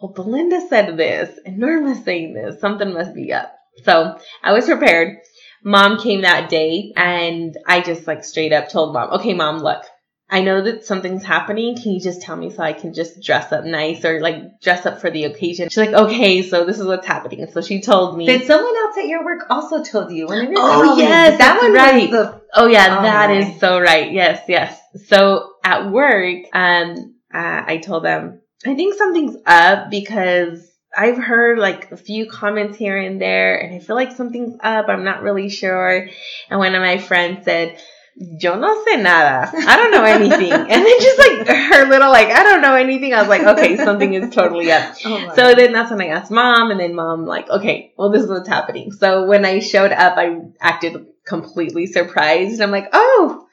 [0.00, 2.60] well, Belinda said this and Norma's saying this.
[2.60, 3.54] Something must be up.
[3.84, 5.18] So I was prepared.
[5.64, 9.82] Mom came that day and I just like straight up told mom, okay, mom, look,
[10.32, 11.76] I know that something's happening.
[11.76, 14.86] Can you just tell me so I can just dress up nice or like dress
[14.86, 15.68] up for the occasion?
[15.68, 17.46] She's like, okay, so this is what's happening.
[17.52, 18.24] So she told me.
[18.24, 20.26] Did someone else at your work also told you?
[20.30, 22.10] Oh, yes, that one right.
[22.10, 23.36] was the Oh yeah, Oh, that my.
[23.40, 24.10] is so right.
[24.10, 24.80] Yes, yes.
[25.04, 30.66] So at work, um, uh, I told them I think something's up because
[30.96, 34.88] I've heard like a few comments here and there, and I feel like something's up.
[34.88, 36.08] I'm not really sure.
[36.48, 37.78] And one of my friends said.
[38.14, 39.50] Yo no sé nada.
[39.54, 40.52] I don't know anything.
[40.52, 43.14] And then just like her little like, I don't know anything.
[43.14, 44.96] I was like, okay, something is totally up.
[45.04, 45.32] Oh.
[45.34, 48.28] So then that's when I asked mom, and then mom like, okay, well this is
[48.28, 48.92] what's happening.
[48.92, 52.60] So when I showed up, I acted completely surprised.
[52.60, 53.46] I'm like, oh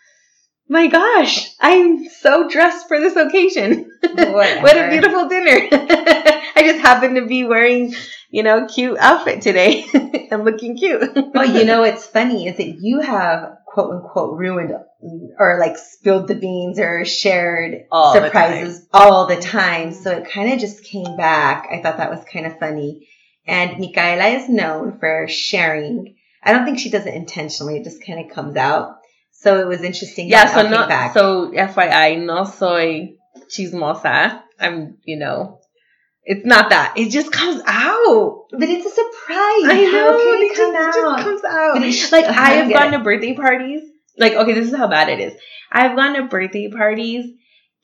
[0.67, 3.89] my gosh, I'm so dressed for this occasion.
[4.02, 5.67] what a beautiful dinner.
[5.72, 7.95] I just happened to be wearing,
[8.30, 9.86] you know, cute outfit today.
[10.32, 11.02] I'm looking cute.
[11.34, 14.73] well, you know what's funny is that you have quote unquote ruined
[15.39, 19.93] or like spilled the beans or shared All the surprises all the time.
[19.93, 21.69] So it kind of just came back.
[21.71, 23.07] I thought that was kind of funny.
[23.47, 26.15] And Micaela is known for sharing.
[26.43, 27.77] I don't think she does it intentionally.
[27.77, 28.97] It just kind of comes out.
[29.31, 30.27] So it was interesting.
[30.27, 31.13] yeah, so it came no, back.
[31.13, 33.13] so FYI, no soy
[33.49, 34.41] chismosa.
[34.59, 35.59] I'm, you know,
[36.23, 36.93] it's not that.
[36.97, 38.45] It just comes out.
[38.51, 39.65] but it's a surprise.
[39.65, 40.17] I know.
[40.19, 41.75] It just, it just comes out.
[42.12, 42.97] Like I have gone it.
[42.97, 43.82] to birthday parties.
[44.17, 45.34] Like okay, this is how bad it is.
[45.71, 47.32] I've gone to birthday parties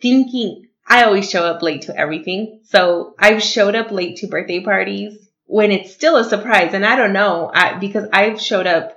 [0.01, 2.61] thinking I always show up late to everything.
[2.65, 6.95] So I've showed up late to birthday parties when it's still a surprise, and I
[6.95, 8.95] don't know I, because I've showed up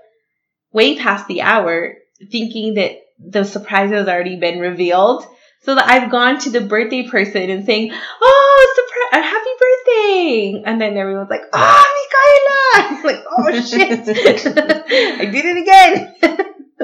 [0.72, 1.94] way past the hour
[2.30, 5.24] thinking that the surprise has already been revealed.
[5.62, 8.74] So that I've gone to the birthday person and saying, "Oh,
[9.12, 14.08] Uh, happy birthday!" And then everyone's like, "Oh, Micaela!" I'm like, "Oh shit!
[15.20, 16.14] I did it again."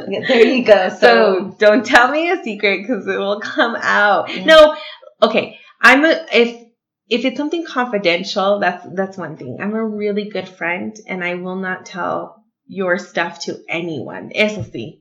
[0.09, 0.89] Yeah, there you go.
[0.89, 4.35] So, so don't tell me a secret because it will come out.
[4.35, 4.45] Yeah.
[4.45, 4.77] No,
[5.23, 5.59] okay.
[5.81, 6.65] I'm a if
[7.09, 9.59] if it's something confidential, that's that's one thing.
[9.61, 14.33] I'm a really good friend, and I will not tell your stuff to anyone.
[14.35, 15.01] Eso sí.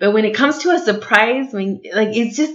[0.00, 2.52] But when it comes to a surprise, when like it's just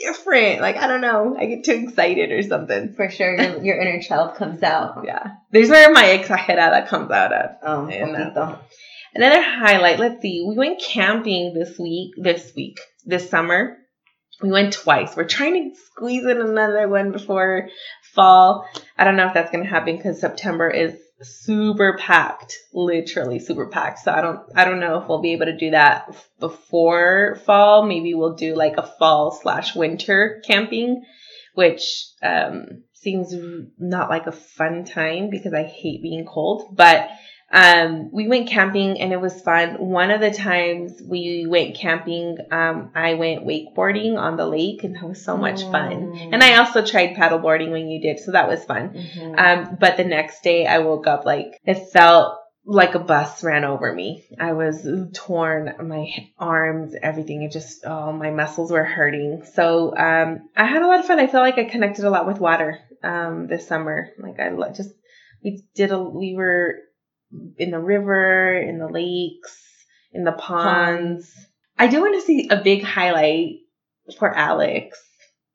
[0.00, 0.60] different.
[0.60, 2.94] Like I don't know, I get too excited or something.
[2.94, 5.04] For sure, your, your inner child comes out.
[5.04, 7.50] Yeah, there's where my exagerada comes out of.
[7.62, 8.58] Oh, And, uh.
[9.14, 9.98] Another highlight.
[9.98, 10.44] Let's see.
[10.48, 12.12] We went camping this week.
[12.16, 12.78] This week.
[13.04, 13.76] This summer.
[14.42, 15.14] We went twice.
[15.14, 17.68] We're trying to squeeze in another one before
[18.14, 18.66] fall.
[18.96, 24.00] I don't know if that's to happen because September is super packed, literally super packed.
[24.00, 27.84] So I don't, I don't know if we'll be able to do that before fall.
[27.84, 31.04] Maybe we'll do like a fall slash winter camping,
[31.54, 33.34] which um, seems
[33.78, 36.76] not like a fun time because I hate being cold.
[36.76, 37.08] But
[37.52, 39.74] um, we went camping and it was fun.
[39.78, 44.96] One of the times we went camping, um, I went wakeboarding on the lake and
[44.96, 46.16] that was so much fun.
[46.32, 48.90] And I also tried paddleboarding when you did, so that was fun.
[48.90, 49.38] Mhm.
[49.38, 53.64] Um, but the next day I woke up like it felt like a bus ran
[53.64, 54.24] over me.
[54.38, 56.06] I was torn, my
[56.38, 57.42] arms, everything.
[57.42, 59.42] It just, oh, my muscles were hurting.
[59.52, 61.18] So, um, I had a lot of fun.
[61.18, 64.10] I felt like I connected a lot with water, um, this summer.
[64.16, 64.90] Like I just,
[65.42, 66.76] we did a, we were
[67.56, 69.62] in the river, in the lakes,
[70.12, 71.32] in the ponds.
[71.78, 73.60] I do want to see a big highlight
[74.18, 75.00] for Alex.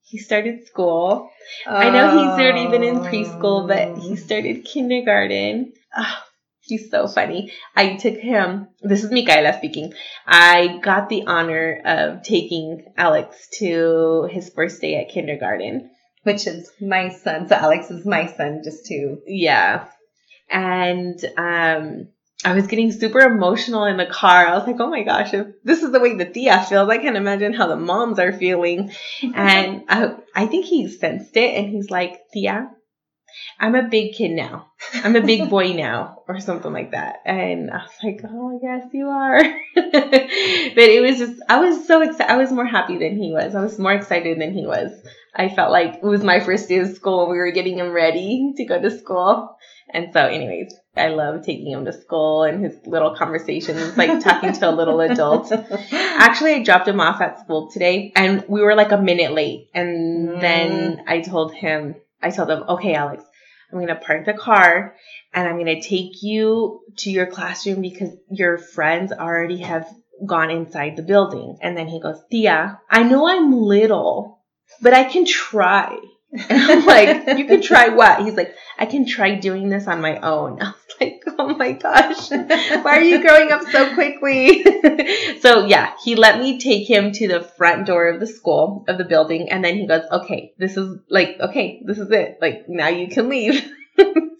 [0.03, 1.29] He started school.
[1.67, 5.73] I know he's already been in preschool, but he started kindergarten.
[5.93, 6.25] Ah,
[6.61, 7.51] he's so funny.
[7.75, 9.93] I took him, this is Micaela speaking.
[10.25, 15.91] I got the honor of taking Alex to his first day at kindergarten.
[16.23, 17.47] which is my son.
[17.47, 19.87] So Alex is my son, just to Yeah.
[20.49, 22.07] And um
[22.45, 24.45] I was getting super emotional in the car.
[24.45, 26.99] I was like, oh my gosh, if this is the way the tia feels, I
[26.99, 28.91] can't imagine how the moms are feeling.
[29.33, 32.69] And I, I think he sensed it and he's like, Tia,
[33.59, 34.67] I'm a big kid now.
[34.93, 37.17] I'm a big boy now, or something like that.
[37.25, 39.41] And I was like, oh, yes, you are.
[39.75, 42.31] but it was just, I was so excited.
[42.31, 43.55] I was more happy than he was.
[43.55, 44.91] I was more excited than he was.
[45.35, 47.91] I felt like it was my first day of school and we were getting him
[47.91, 49.57] ready to go to school.
[49.89, 54.51] And so, anyways, I love taking him to school and his little conversations, like talking
[54.53, 55.51] to a little adult.
[55.91, 59.69] Actually, I dropped him off at school today and we were like a minute late.
[59.73, 60.41] And Mm.
[60.41, 63.23] then I told him, I told them, okay, Alex,
[63.71, 64.95] I'm going to park the car
[65.33, 69.87] and I'm going to take you to your classroom because your friends already have
[70.25, 71.57] gone inside the building.
[71.61, 74.43] And then he goes, Tia, I know I'm little,
[74.81, 75.97] but I can try.
[76.49, 78.23] And I'm like, you can try what?
[78.23, 80.61] He's like, I can try doing this on my own.
[80.61, 84.63] I was like, oh my gosh, why are you growing up so quickly?
[85.39, 88.97] so yeah, he let me take him to the front door of the school, of
[88.97, 89.49] the building.
[89.49, 92.37] And then he goes, okay, this is like, okay, this is it.
[92.39, 93.67] Like now you can leave.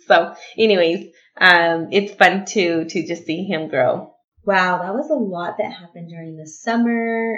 [0.07, 1.07] so anyways,
[1.37, 4.13] um, it's fun to, to just see him grow.
[4.45, 7.37] Wow, that was a lot that happened during the summer.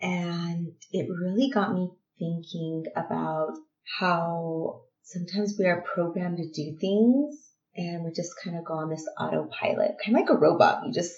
[0.00, 3.52] And it really got me thinking about
[3.98, 7.36] how sometimes we are programmed to do things
[7.76, 10.82] and we just kind of go on this autopilot, kind of like a robot.
[10.86, 11.14] You just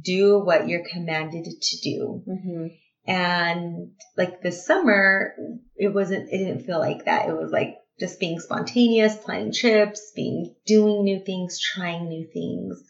[0.00, 2.22] do what you're commanded to do.
[2.28, 2.66] Mm-hmm.
[3.06, 5.34] And like this summer,
[5.76, 7.28] it wasn't, it didn't feel like that.
[7.28, 12.82] It was like just being spontaneous, planning trips, being, doing new things, trying new things.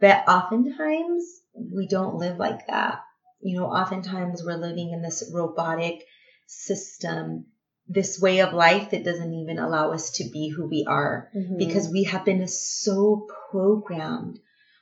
[0.00, 3.00] But oftentimes we don't live like that.
[3.40, 6.04] You know, oftentimes we're living in this robotic
[6.46, 7.46] system,
[7.88, 11.58] this way of life that doesn't even allow us to be who we are Mm-hmm.
[11.58, 14.38] because we have been so programmed,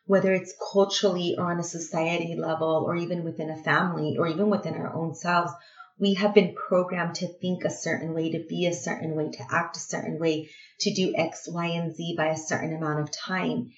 [0.07, 4.49] whether it's culturally or on a society level, or even within a family, or even
[4.51, 5.53] within our own selves.
[5.99, 9.45] We have been programmed to think a certain way, to be a certain way, to
[9.51, 13.13] act a certain way, to do X, Y, and Z by a certain amount of
[13.13, 13.71] time.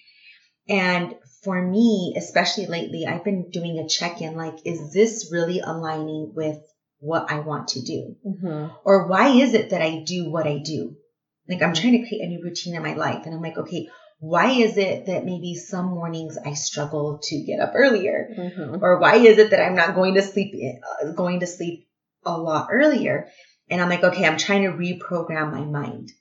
[0.68, 5.60] And for me, especially lately, I've been doing a check in like, is this really
[5.60, 6.58] aligning with
[6.98, 8.16] what I want to do?
[8.26, 8.74] Mm-hmm.
[8.84, 10.96] or why is it that I do what I do?
[11.48, 13.88] Like I'm trying to create a new routine in my life and I'm like, okay,
[14.18, 18.30] why is it that maybe some mornings I struggle to get up earlier?
[18.36, 18.82] Mm-hmm.
[18.82, 21.86] Or why is it that I'm not going to sleep, uh, going to sleep
[22.24, 23.28] a lot earlier?
[23.68, 26.12] And I'm like, okay, I'm trying to reprogram my mind.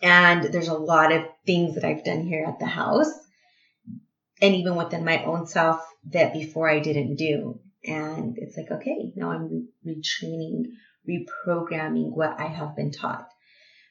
[0.00, 3.12] And there's a lot of things that I've done here at the house
[4.40, 7.60] and even within my own self that before I didn't do.
[7.86, 10.64] And it's like, okay, now I'm retraining,
[11.08, 13.28] reprogramming what I have been taught.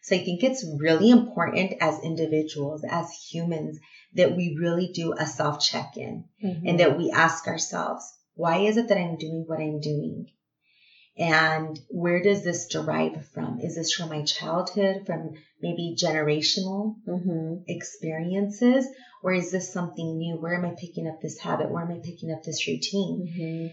[0.01, 3.79] So I think it's really important as individuals, as humans,
[4.15, 6.67] that we really do a self check in Mm-hmm.
[6.67, 8.03] and that we ask ourselves,
[8.35, 10.27] why is it that I'm doing what I'm doing?
[11.15, 13.59] And where does this derive from?
[13.59, 17.63] Is this from my childhood, from maybe generational Mm-hmm.
[17.67, 18.87] experiences?
[19.21, 20.35] Or is this something new?
[20.35, 21.69] Where am I picking up this habit?
[21.71, 23.29] Where am I picking up this routine?
[23.29, 23.67] Mm-hmm.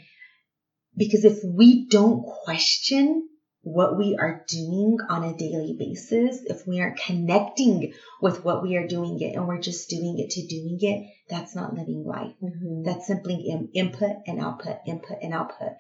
[0.97, 3.29] Because if we don't question
[3.63, 8.77] what we are doing on a daily basis, if we aren't connecting with what we
[8.77, 12.33] are doing it and we're just doing it to doing it, that's not living life.
[12.43, 12.83] Mm-hmm.
[12.85, 15.73] That's simply input and output, input and output.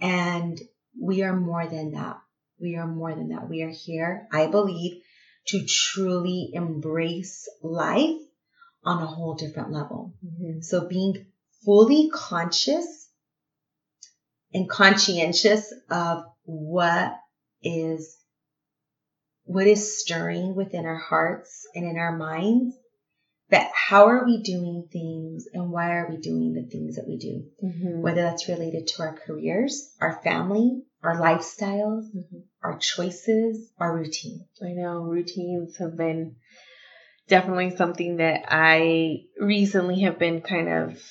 [0.00, 0.60] And
[1.00, 2.18] we are more than that.
[2.60, 3.48] We are more than that.
[3.48, 5.02] We are here, I believe,
[5.48, 8.20] to truly embrace life
[8.84, 10.14] on a whole different level.
[10.24, 10.60] Mm-hmm.
[10.60, 11.26] So being
[11.64, 12.97] fully conscious
[14.52, 17.14] and conscientious of what
[17.62, 18.16] is
[19.44, 22.76] what is stirring within our hearts and in our minds
[23.50, 27.16] that how are we doing things and why are we doing the things that we
[27.16, 28.02] do Mm-hmm.
[28.02, 32.42] whether that's related to our careers our family our lifestyles Mhm.
[32.62, 36.36] our choices our routine I know routines have been
[37.28, 41.02] definitely something that I recently have been kind of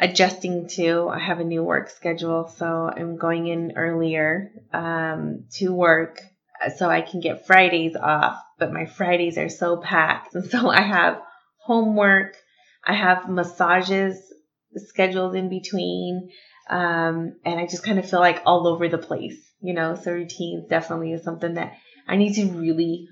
[0.00, 1.08] adjusting to.
[1.08, 6.20] I have a new work schedule, so I'm going in earlier um, to work
[6.64, 8.42] uh, so I can get Fridays off.
[8.58, 11.22] But my Fridays are so packed, and so I have
[11.58, 12.34] homework,
[12.84, 14.18] I have massages
[14.74, 16.30] scheduled in between,
[16.68, 19.94] um, and I just kind of feel like all over the place, you know.
[19.94, 21.74] So routines definitely is something that
[22.08, 23.08] I need to really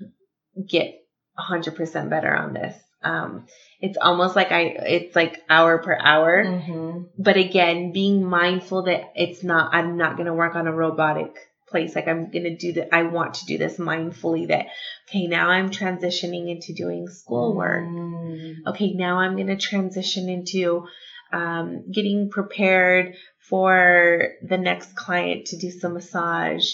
[0.67, 0.95] get
[1.37, 2.75] 100% better on this.
[3.01, 3.45] Um,
[3.79, 6.43] it's almost like I, it's like hour per hour.
[6.43, 7.03] mm-hmm.
[7.17, 11.33] But again, being mindful that it's not, I'm not going to work on a robotic
[11.69, 11.95] place.
[11.95, 12.93] Like I'm going to do that.
[12.93, 14.67] I want to do this mindfully that,
[15.09, 17.85] okay, now I'm transitioning into doing schoolwork.
[17.85, 18.55] Mm.
[18.67, 20.87] Okay, now I'm going to transition into
[21.31, 23.15] um, getting prepared
[23.49, 26.65] for the next client to do some massage.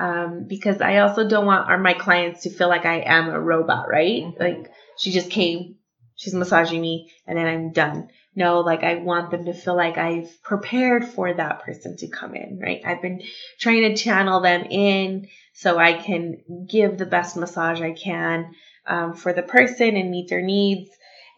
[0.00, 3.40] Um, because I also don't want our, my clients to feel like I am a
[3.40, 4.22] robot, right?
[4.22, 4.38] Mhm.
[4.38, 5.76] Like she just came,
[6.16, 8.08] she's massaging me, and then I'm done.
[8.34, 12.34] No, like I want them to feel like I've prepared for that person to come
[12.34, 12.80] in, right?
[12.84, 13.22] I've been
[13.58, 18.54] trying to channel them in so I can give the best massage I can
[18.86, 20.88] um, for the person and meet their needs.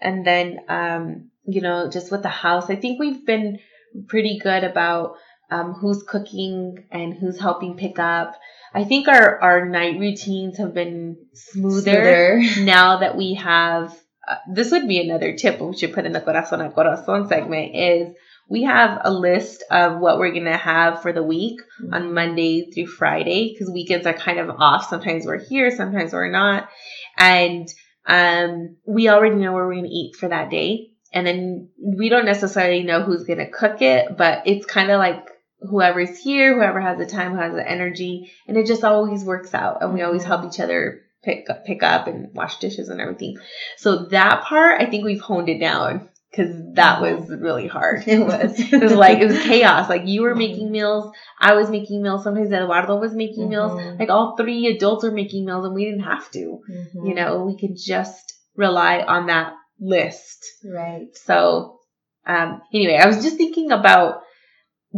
[0.01, 3.61] And then, um, you know, just with the house, I think we've been
[4.09, 5.17] pretty good about
[5.51, 8.37] um, who's cooking and who's helping pick up.
[8.73, 12.43] I think our, our night routines have been smoother, Smoother.
[12.65, 13.97] now that we have.
[14.27, 17.75] Uh, this would be another tip we should put in the corazon a corazon segment
[17.75, 18.15] is
[18.51, 21.61] we have a list of what we're going to have for the week
[21.93, 24.89] on Monday through Friday because weekends are kind of off.
[24.89, 26.69] Sometimes we're here, sometimes we're not.
[27.17, 27.69] And
[28.07, 30.89] um, we already know where we're going to eat for that day.
[31.13, 34.99] And then we don't necessarily know who's going to cook it, but it's kind of
[34.99, 35.29] like
[35.63, 39.55] whoever's here, whoever has the time, who has the energy, and it just always works
[39.55, 39.83] out.
[39.83, 43.39] And we always help each other pick up, pick up and wash dishes and everything.
[43.77, 48.05] So that part, I think we've honed it down because that was really hard.
[48.07, 48.59] It was.
[48.73, 49.89] it was like it was chaos.
[49.89, 52.25] Like you were making meals, I was making meals.
[52.25, 53.73] Sometimes Eduardo was making meals.
[53.73, 53.99] Mhm.
[53.99, 56.61] Like all three adults were making meals, and we didn't have to.
[56.71, 57.09] Mhm.
[57.09, 60.45] You know, we could just rely on that list.
[60.65, 61.09] Right.
[61.15, 61.81] So,
[62.27, 64.23] um, anyway, I was just thinking about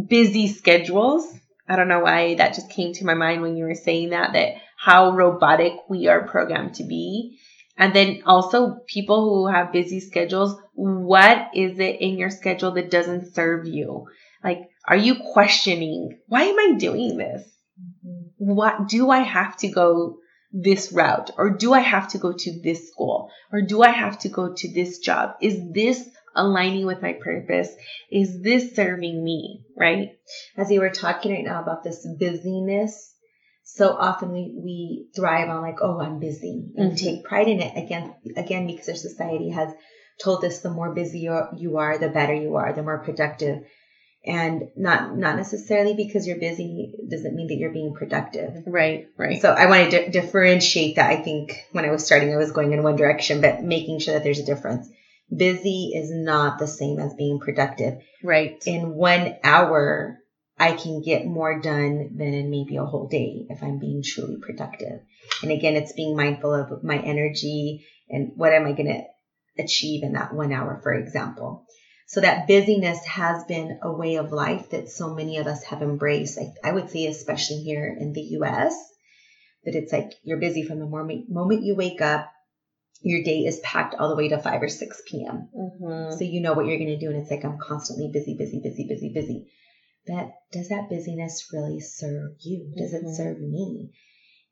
[0.07, 1.27] busy schedules.
[1.67, 4.33] I don't know why that just came to my mind when you were saying that,
[4.33, 7.39] that how robotic we are programmed to be.
[7.77, 12.91] And then also people who have busy schedules, what is it in your schedule that
[12.91, 14.07] doesn't serve you?
[14.43, 17.49] Like, are you questioning, why am I doing this?
[18.37, 20.17] What do I have to go
[20.51, 21.31] this route?
[21.37, 23.29] Or do I have to go to this school?
[23.51, 25.35] Or do I have to go to this job?
[25.41, 27.69] Is this aligning with my purpose?
[28.11, 29.61] Is this serving me?
[29.77, 30.09] Right?
[30.57, 33.11] As you were talking right now about this busyness,
[33.63, 36.97] so often we, we thrive on like, oh, I'm busy and Mhm.
[36.97, 39.71] take pride in it again, again, because our society has
[40.23, 43.59] told us the more busy you- you are, the better you are, the more productive.
[44.25, 48.53] And not, not necessarily because you're busy doesn't mean that you're being productive.
[48.65, 49.41] Right, right.
[49.41, 51.09] So I want to di- differentiate that.
[51.09, 54.13] I think when I was starting, I was going in one direction, but making sure
[54.13, 54.87] that there's a difference.
[55.35, 57.99] Busy is not the same as being productive.
[58.23, 58.61] right.
[58.65, 60.19] In one hour,
[60.59, 64.37] I can get more done than in maybe a whole day if I'm being truly
[64.37, 65.01] productive.
[65.41, 70.03] And again, it's being mindful of my energy and what am I going to achieve
[70.03, 71.65] in that one hour, for example.
[72.07, 75.81] So that busyness has been a way of life that so many of us have
[75.81, 76.37] embraced.
[76.37, 78.75] I, I would say, especially here in the US,
[79.65, 82.31] that it's like you're busy from the moment, moment you wake up,
[83.03, 85.49] your day is packed all the way to 5 or 6 p.m.
[85.55, 86.17] Mm-hmm.
[86.17, 87.09] So you know what you're going to do.
[87.09, 89.47] And it's like, I'm constantly busy, busy, busy, busy, busy.
[90.07, 92.73] but does that busyness really serve you?
[92.75, 93.03] Does Mhm.
[93.03, 93.91] it serve me?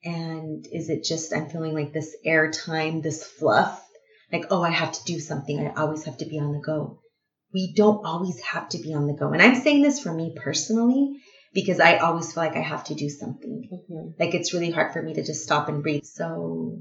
[0.03, 3.85] And is it just I'm feeling like this airtime, this fluff,
[4.31, 5.59] like, oh, I have to do something.
[5.59, 6.99] I always have to be on the go.
[7.53, 9.31] We don't always have to be on the go.
[9.33, 11.17] And I'm saying this for me personally
[11.53, 13.69] because I always feel like I have to do something.
[13.71, 14.13] Mhm.
[14.19, 16.05] Like it's really hard for me to just stop and breathe.
[16.05, 16.79] So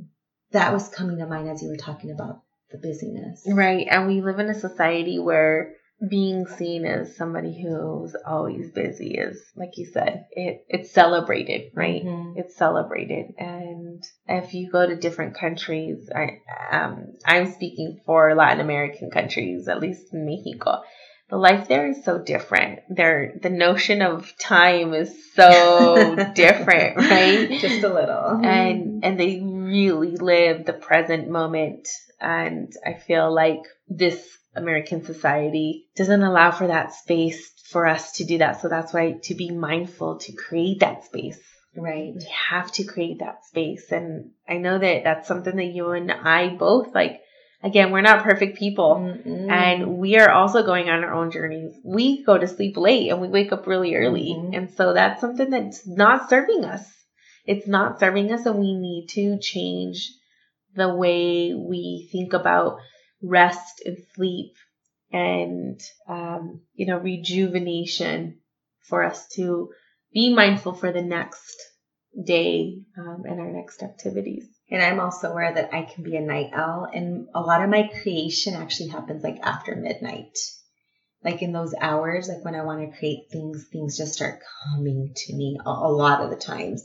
[0.53, 3.43] that was coming to mind as you were talking about the busyness.
[3.47, 3.87] Right.
[3.91, 5.75] And we live in a society where
[6.09, 12.03] being seen as somebody who's always busy is, like you said, it, it's celebrated, right?
[12.03, 12.39] Mhm.
[12.39, 13.35] It's celebrated.
[13.37, 16.39] And if you go to different countries, I,
[16.75, 20.81] um, I'm speaking for Latin American countries, at least in Mexico.
[21.29, 22.81] The life there is so different.
[22.89, 27.51] There, the notion of time is so different, right?
[27.61, 28.41] Just a little.
[28.43, 29.39] and and they
[29.71, 31.89] really live the present moment
[32.21, 38.25] and i feel like this american society doesn't allow for that space for us to
[38.25, 41.41] do that so that's why to be mindful to create that space
[41.77, 42.13] right.
[42.17, 46.11] we have to create that space and i know that that's something that you and
[46.11, 47.21] i both like
[47.63, 49.51] again we're not perfect people Mm-mm.
[49.51, 51.75] and we are also going on our own journeys.
[51.85, 54.35] We go to sleep late and we wake up really early.
[54.37, 54.57] Mhm.
[54.57, 56.83] And so that's something that's not serving us.
[57.51, 60.09] It's not serving us, and we need to change
[60.77, 62.79] the way we think about
[63.21, 64.53] rest and sleep
[65.13, 68.39] and, um, you know, rejuvenation
[68.89, 69.71] for us to
[70.13, 71.57] be mindful for the next
[72.25, 74.47] day um, and our next activities.
[74.71, 77.71] And I'm also aware that I can be a night owl, and a lot of
[77.71, 80.39] my creation actually happens like after midnight.
[81.25, 85.13] Like in those hours, like when I want to create things, things just start coming
[85.17, 86.85] to me a, a lot of the times.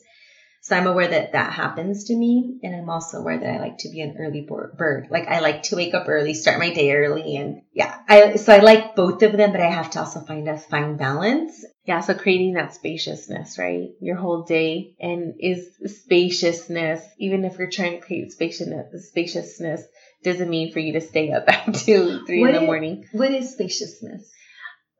[0.66, 3.78] So I'm aware that that happens to me, and I'm also aware that I like
[3.80, 5.10] to be an early bird.
[5.12, 8.52] Like I like to wake up early, start my day early, and yeah, I so
[8.52, 11.64] I like both of them, but I have to also find a fine balance.
[11.86, 13.90] Yeah, so creating that spaciousness, right?
[14.02, 19.84] Your whole day and is spaciousness, even if you're trying to create spaciousness, spaciousness
[20.24, 23.06] doesn't mean for you to stay up at two, three What in the is- morning.
[23.12, 24.32] What is spaciousness?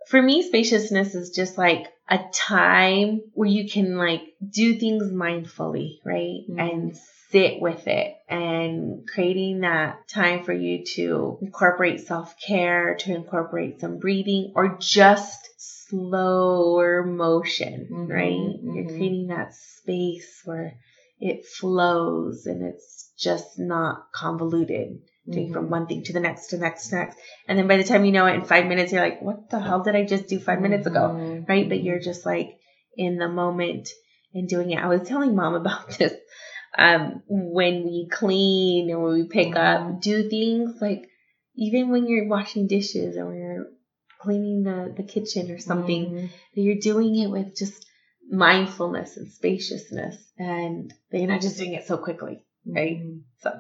[0.08, 5.98] For me, spaciousness is just like a time where you can like do things mindfully,
[6.06, 6.42] right?
[6.50, 6.60] Mhm.
[6.60, 6.98] And
[7.30, 13.82] sit with it and creating that time for you to incorporate self care, to incorporate
[13.82, 18.60] some breathing or just slower motion, Mhm, right?
[18.64, 18.98] You're mhm.
[18.98, 20.76] creating that space where
[21.20, 25.70] it flows and it's just not convoluted doing from Mhm.
[25.70, 27.18] one thing to the next to the next to next.
[27.48, 29.60] And then by the time you know it in five minutes, you're like, what the
[29.60, 31.00] hell did I just do five minutes ago?
[31.16, 31.48] Mhm.
[31.50, 31.68] Right?
[31.68, 32.58] But you're just like
[32.98, 33.90] in the moment
[34.34, 34.80] and doing it.
[34.80, 36.14] I was telling mom about this.
[36.78, 41.08] Um, when we clean and when we pick up, do things like
[41.56, 43.68] even when you're washing dishes or you're
[44.20, 46.30] cleaning the, the kitchen or something, Mhm.
[46.54, 47.86] that you're doing it with just
[48.30, 52.44] mindfulness and spaciousness and that you're not just doing it so quickly.
[52.66, 52.98] Right.
[52.98, 53.22] Mhm.
[53.38, 53.52] So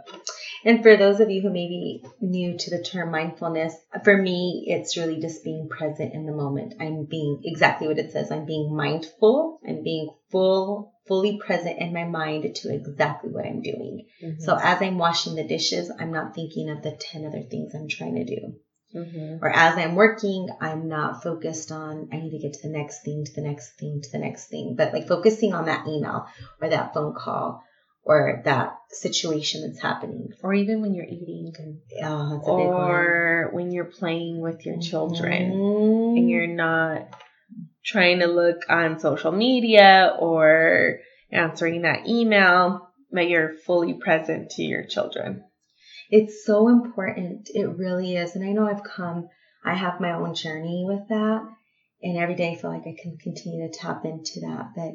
[0.65, 4.65] And for those of you who may be new to the term mindfulness, for me,
[4.67, 6.73] it's really just being present in the moment.
[6.79, 8.31] I'm being exactly what it says.
[8.31, 9.59] I'm being mindful.
[9.65, 14.07] I'm being full, fully present in my mind to exactly what I'm doing.
[14.39, 17.87] So as I'm washing the dishes, I'm not thinking of the 10 other things I'm
[17.87, 18.55] trying to do.
[18.95, 19.41] Mhm.
[19.41, 23.03] Or as I'm working, I'm not focused on, I need to get to the next
[23.03, 26.25] thing, to the next thing, to the next thing, but like focusing on that email
[26.61, 27.61] or that phone call
[28.05, 30.29] or that situation that's happening.
[30.43, 31.51] or even when you're eating
[32.03, 32.89] Oh, that's a big one.
[32.89, 36.17] or when you're playing with your children Mhm.
[36.17, 37.07] and you're not
[37.83, 40.99] trying to look on social media or
[41.31, 45.43] answering that email, but you're fully present to your children.
[46.09, 47.49] It's so important.
[47.53, 48.35] It really is.
[48.35, 49.29] And I know I've come,
[49.63, 51.41] I have my own journey with that.
[52.03, 54.71] And every day I feel like I can continue to tap into that.
[54.75, 54.93] But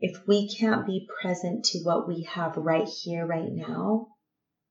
[0.00, 4.08] if we can't be present to what we have right here, right now,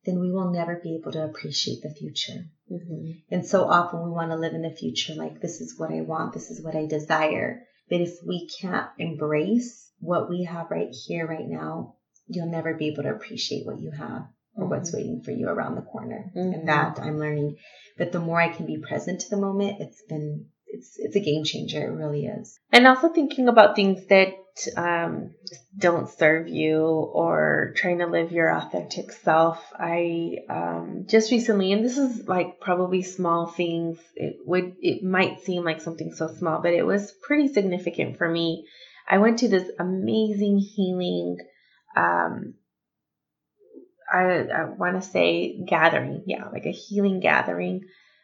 [0.06, 2.46] then we will never be able to appreciate the future.
[2.72, 3.12] Mm-hmm.
[3.30, 6.02] And so often we want to live in the future like, this is what I
[6.02, 7.64] want, this is what I desire.
[7.90, 11.96] But if we can't embrace what we have right here, right now,
[12.28, 14.24] you'll never be able to appreciate what you have
[14.56, 16.32] or what's waiting for you around the corner.
[16.36, 16.54] Mhm.
[16.54, 17.58] And that I'm learning.
[17.98, 21.20] But the more I can be present to the moment, it's been, it's, it's a
[21.20, 21.84] game changer.
[21.84, 22.60] It really is.
[22.72, 24.30] And also thinking about things that
[24.76, 25.36] um,
[25.78, 29.64] don't serve you or trying to live your authentic self.
[29.78, 33.98] I um, just recently, and this is like probably small things.
[34.16, 38.30] It would, it might seem like something so small, but it was pretty significant for
[38.30, 38.66] me.
[39.08, 41.38] I went to this amazing healing,
[41.96, 42.54] um,
[44.12, 47.82] I, I want to say gathering, yeah, like a healing gathering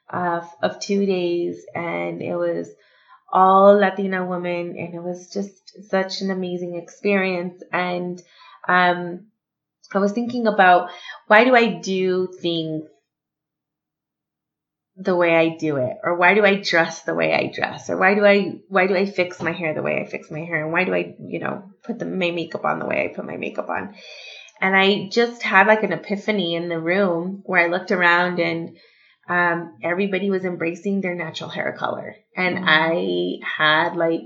[0.09, 2.69] of of two days, and it was
[3.35, 7.61] all Latina women, and it was just such an amazing experience.
[7.71, 8.21] And
[8.65, 9.25] um,
[9.93, 10.89] I was thinking about
[11.27, 12.85] why do I do things
[14.95, 17.97] the way I do it, or why do I dress the way I dress, or
[17.97, 20.63] why do I why do I fix my hair the way I fix my hair,
[20.63, 23.25] and why do I you know put the, my makeup on the way I put
[23.25, 23.95] my makeup on.
[24.61, 28.77] And I just had like an epiphany in the room where I looked around and
[29.27, 32.15] um, everybody was embracing their natural hair color.
[32.35, 32.65] And mm-hmm.
[32.67, 34.21] I had like,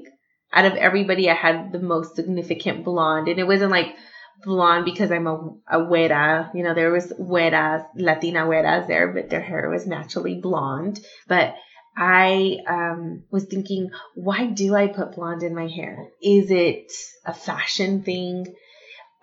[0.52, 3.28] out of everybody, I had the most significant blonde.
[3.28, 3.96] And it wasn't like
[4.44, 6.54] blonde because I'm a, a güera.
[6.54, 11.00] You know, there was güeras, Latina güeras there, but their hair was naturally blonde.
[11.28, 11.56] But
[11.96, 16.08] I um, was thinking, why do I put blonde in my hair?
[16.22, 16.92] Is it
[17.26, 18.54] a fashion thing?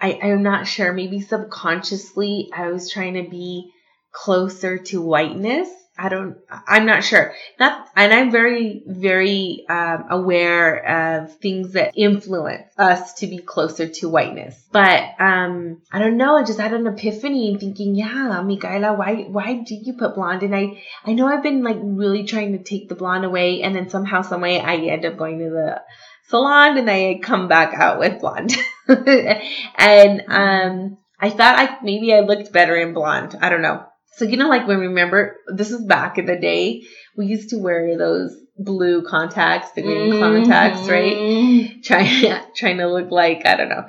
[0.01, 0.93] I, I'm not sure.
[0.93, 3.72] Maybe subconsciously, I was trying to be
[4.17, 5.69] closer to whiteness.
[5.99, 7.35] I don't, I'm not sure.
[7.59, 13.89] Not, and I'm very, very um, aware of things that influence us to be closer
[13.89, 14.62] to whiteness.
[14.73, 16.37] But um, I don't know.
[16.37, 20.43] I just had an epiphany and thinking, yeah, Micaela, why, why did you put blonde?
[20.43, 23.75] And I, I know I've been like really trying to take the blonde away, and
[23.75, 25.83] then somehow, some way, I end up going to the
[26.29, 28.55] salon and I come back out with blonde.
[28.89, 33.39] and um, I thought I maybe I looked better in blonde.
[33.41, 33.87] I don't know.
[34.17, 36.85] So, you know, like when we remember, this is back in the day,
[37.17, 40.21] we used to wear those blue contacts, the green mm-hmm.
[40.21, 41.85] contacts, right?
[41.85, 43.87] Trying, trying to look like, I don't know,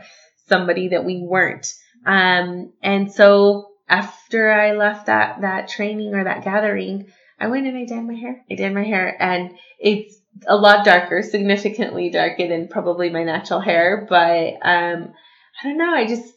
[0.48, 1.74] somebody that we weren't.
[2.06, 7.08] Um, and so after I left that, that training or that gathering,
[7.40, 8.44] I went and I dyed my hair.
[8.52, 10.14] I dyed my hair and it's
[10.46, 15.14] a lot darker, significantly darker than probably my natural hair, but, um,
[15.64, 15.94] I don't know.
[15.94, 16.34] I just,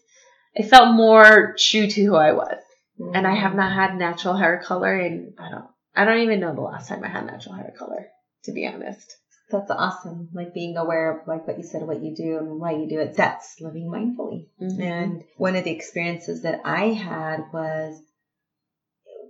[0.56, 2.62] I felt more true to who I was.
[3.00, 3.14] Mm-hmm.
[3.16, 6.54] And I have not had natural hair color in I don't I don't even know
[6.54, 8.08] the last time I had natural hair color,
[8.44, 9.16] to be honest.
[9.50, 10.28] That's awesome.
[10.32, 13.00] Like being aware of like what you said, what you do and why you do
[13.00, 13.16] it.
[13.16, 14.46] That's living mindfully.
[14.62, 14.82] Mm-hmm.
[14.82, 18.00] And one of the experiences that I had was,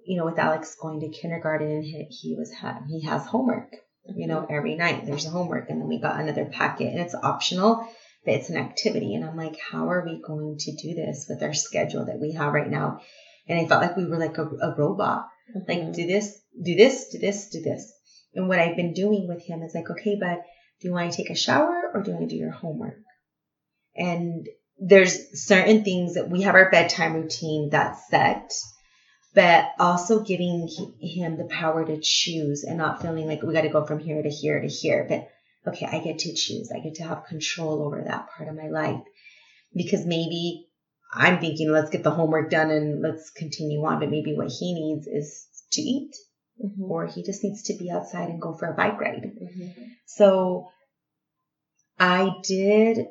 [0.05, 3.77] you know, with Alex going to kindergarten, he, he was had he has homework.
[4.17, 4.55] You know, mm-hmm.
[4.55, 7.87] every night there's a homework, and then we got another packet, and it's optional,
[8.25, 9.15] but it's an activity.
[9.15, 12.33] And I'm like, how are we going to do this with our schedule that we
[12.33, 13.01] have right now?
[13.51, 15.27] And I felt like we were like a, a robot.
[15.55, 15.71] Mm-hmm.
[15.71, 17.93] Like, do this, do this, do this, do this.
[18.33, 20.43] And what I've been doing with him is like, okay, but
[20.81, 22.99] do you want to take a shower or do you want to do your homework?
[23.97, 24.47] And
[24.79, 28.53] there's certain things that we have our bedtime routine that's set,
[29.35, 30.69] but also giving
[31.01, 34.23] him the power to choose and not feeling like we got to go from here
[34.23, 35.07] to here to here.
[35.09, 35.29] But
[35.73, 36.71] okay, I get to choose.
[36.73, 39.03] I get to have control over that part of my life
[39.75, 40.69] because maybe
[41.13, 44.01] I'm thinking, let's get the homework done and let's continue on.
[44.01, 46.15] But maybe what he needs is to eat,
[46.65, 46.83] mm-hmm.
[46.91, 49.23] or he just needs to be outside and go for a bike ride.
[49.23, 49.83] Mm-hmm.
[50.07, 50.69] So
[51.99, 53.07] I did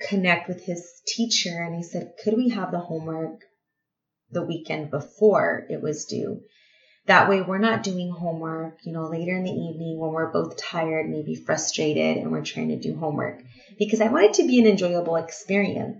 [0.00, 3.40] connect with his teacher and he said, could we have the homework
[4.30, 6.40] the weekend before it was due?
[7.06, 10.56] That way we're not doing homework, you know, later in the evening when we're both
[10.56, 13.42] tired, maybe frustrated, and we're trying to do homework.
[13.78, 15.98] Because I want it to be an enjoyable experience.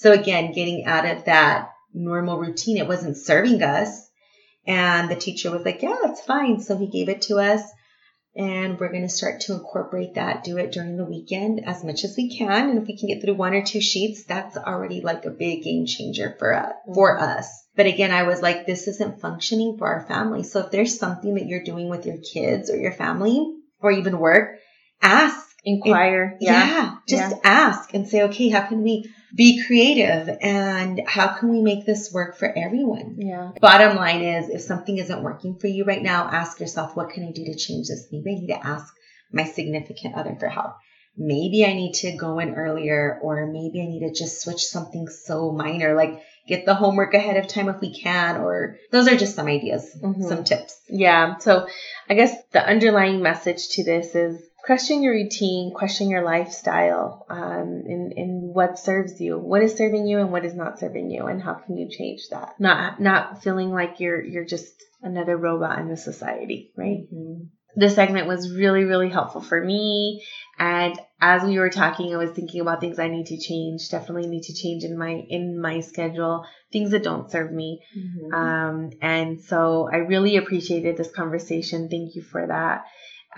[0.00, 4.08] So again, getting out of that normal routine, it wasn't serving us.
[4.64, 6.60] And the teacher was like, yeah, that's fine.
[6.60, 7.62] So he gave it to us.
[8.36, 12.04] And we're going to start to incorporate that, do it during the weekend as much
[12.04, 12.70] as we can.
[12.70, 15.64] And if we can get through one or two sheets, that's already like a big
[15.64, 17.24] game changer for us, for mm-hmm.
[17.24, 17.66] us.
[17.74, 20.44] But again, I was like, this isn't functioning for our family.
[20.44, 24.20] So if there's something that you're doing with your kids or your family or even
[24.20, 24.58] work,
[25.02, 26.36] ask inquire.
[26.40, 26.66] yeah.
[26.68, 26.94] yeah.
[27.08, 27.40] Just yeah.
[27.42, 32.12] ask and say, okay, how can we be creative and how can we make this
[32.12, 33.16] work for everyone?
[33.18, 33.52] Yeah.
[33.60, 37.24] Bottom line is if something isn't working for you right now, ask yourself, what can
[37.24, 38.08] I do to change this?
[38.10, 38.94] Maybe I need to ask
[39.32, 40.76] my significant other for help.
[41.16, 45.08] Maybe I need to go in earlier or maybe I need to just switch something
[45.08, 49.16] so minor, like get the homework ahead of time if we can, or those are
[49.16, 50.26] just some ideas, mm-hmm.
[50.26, 50.80] some tips.
[50.88, 51.36] Yeah.
[51.38, 51.68] So
[52.08, 57.82] I guess the underlying message to this is question your routine, question your lifestyle, um,
[57.86, 61.26] and, and what serves you, what is serving you and what is not serving you,
[61.26, 62.54] and how can you change that?
[62.58, 67.06] Not not feeling like you're you're just another robot in the society, right?
[67.12, 67.44] Mm-hmm.
[67.76, 70.24] This segment was really really helpful for me,
[70.58, 73.88] and as we were talking, I was thinking about things I need to change.
[73.90, 77.80] Definitely need to change in my in my schedule, things that don't serve me.
[77.96, 78.34] Mm-hmm.
[78.34, 81.88] Um, and so I really appreciated this conversation.
[81.88, 82.84] Thank you for that.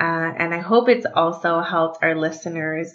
[0.01, 2.90] Uh, and I hope it's also helped our listeners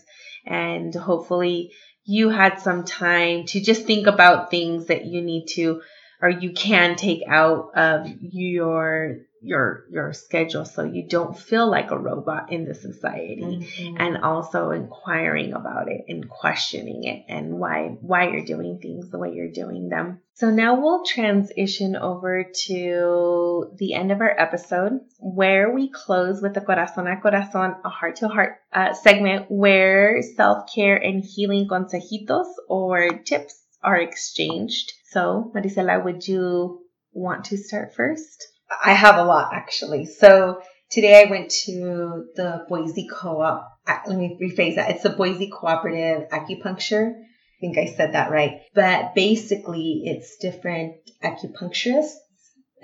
[0.45, 1.71] and hopefully
[2.03, 5.81] you had some time to just think about things that you need to
[6.21, 11.91] or you can take out of your your your schedule so you don't feel like
[11.91, 13.45] a robot in the society.
[13.45, 13.97] Mm-hmm.
[13.97, 19.19] and also inquiring about it and questioning it and why why you're doing things the
[19.19, 20.21] way you're doing them.
[20.33, 26.53] So now we'll transition over to the end of our episode where we close with
[26.53, 28.59] the corazón a corazón a heart to heart
[29.01, 34.93] segment where self-care and healing consejitos or tips are exchanged.
[35.11, 36.81] So marisela would you
[37.13, 38.47] want to start first
[38.83, 40.05] I have a lot actually.
[40.05, 43.67] So today I went to the Boise Co-op.
[44.07, 44.91] Let me rephrase that.
[44.91, 47.13] It's the Boise Cooperative Acupuncture.
[47.13, 48.61] I think I said that right.
[48.73, 52.15] But basically it's different acupuncturists.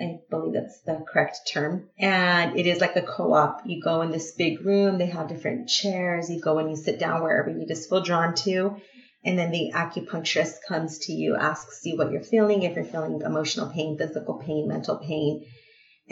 [0.00, 1.88] I believe that's the correct term.
[1.98, 3.62] And it is like a co-op.
[3.66, 4.98] You go in this big room.
[4.98, 6.30] They have different chairs.
[6.30, 8.76] You go and you sit down wherever you just feel drawn to.
[9.24, 13.20] And then the acupuncturist comes to you, asks you what you're feeling, if you're feeling
[13.20, 15.44] emotional pain, physical pain, mental pain,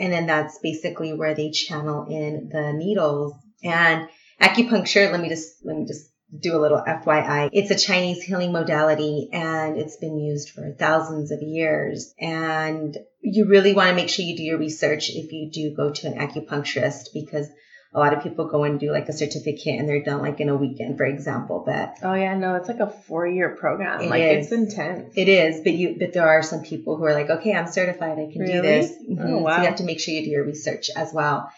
[0.01, 3.35] and then that's basically where they channel in the needles.
[3.63, 4.09] And
[4.41, 7.49] acupuncture, let me just, let me just do a little FYI.
[7.53, 12.15] It's a Chinese healing modality and it's been used for thousands of years.
[12.19, 15.91] And you really want to make sure you do your research if you do go
[15.91, 17.47] to an acupuncturist because
[17.93, 20.47] a lot of people go and do like a certificate and they're done like in
[20.47, 21.63] a weekend, for example.
[21.65, 24.01] But oh yeah, no, it's like a four year program.
[24.01, 24.45] It like is.
[24.45, 25.13] it's intense.
[25.15, 28.17] It is, but you but there are some people who are like, okay, I'm certified,
[28.17, 28.53] I can really?
[28.53, 28.91] do this.
[28.91, 29.27] Mm-hmm.
[29.27, 29.55] Oh wow.
[29.55, 31.51] So you have to make sure you do your research as well.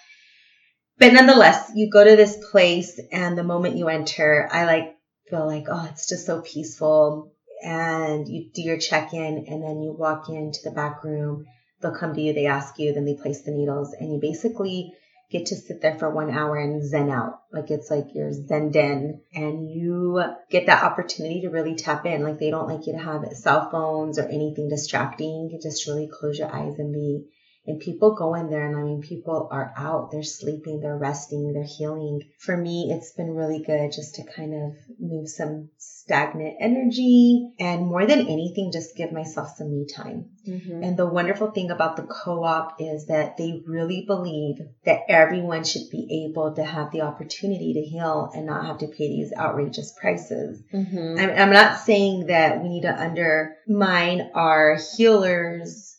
[0.97, 4.95] But nonetheless, you go to this place and the moment you enter, I like
[5.29, 7.31] feel like, oh, it's just so peaceful.
[7.63, 11.45] And you do your check in and then you walk into the back room.
[11.79, 14.93] They'll come to you, they ask you, then they place the needles and you basically
[15.33, 17.41] get to sit there for one hour and zen out.
[17.51, 22.23] Like it's like your zen den and you get that opportunity to really tap in.
[22.23, 25.49] Like they don't like you to have cell phones or anything distracting.
[25.51, 27.25] You just really close your eyes and be
[27.65, 31.53] and people go in there and I mean, people are out, they're sleeping, they're resting,
[31.53, 32.21] they're healing.
[32.39, 37.85] For me, it's been really good just to kind of move some stagnant energy and
[37.85, 40.29] more than anything, just give myself some me time.
[40.45, 40.83] Mm-hmm.
[40.83, 45.89] And the wonderful thing about the co-op is that they really believe that everyone should
[45.89, 49.93] be able to have the opportunity to heal and not have to pay these outrageous
[49.99, 50.61] prices.
[50.73, 51.15] Mm-hmm.
[51.17, 55.92] I'm, I'm not saying that we need to undermine our healers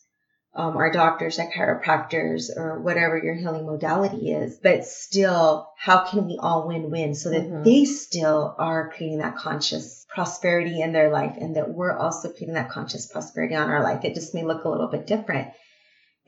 [0.55, 4.57] um, our doctors, our chiropractors, or whatever your healing modality is.
[4.57, 7.63] But still, how can we all win win so that mm-hmm.
[7.63, 12.53] they still are creating that conscious prosperity in their life and that we're also creating
[12.53, 14.05] that conscious prosperity on our life?
[14.05, 15.49] It just may look a little bit different.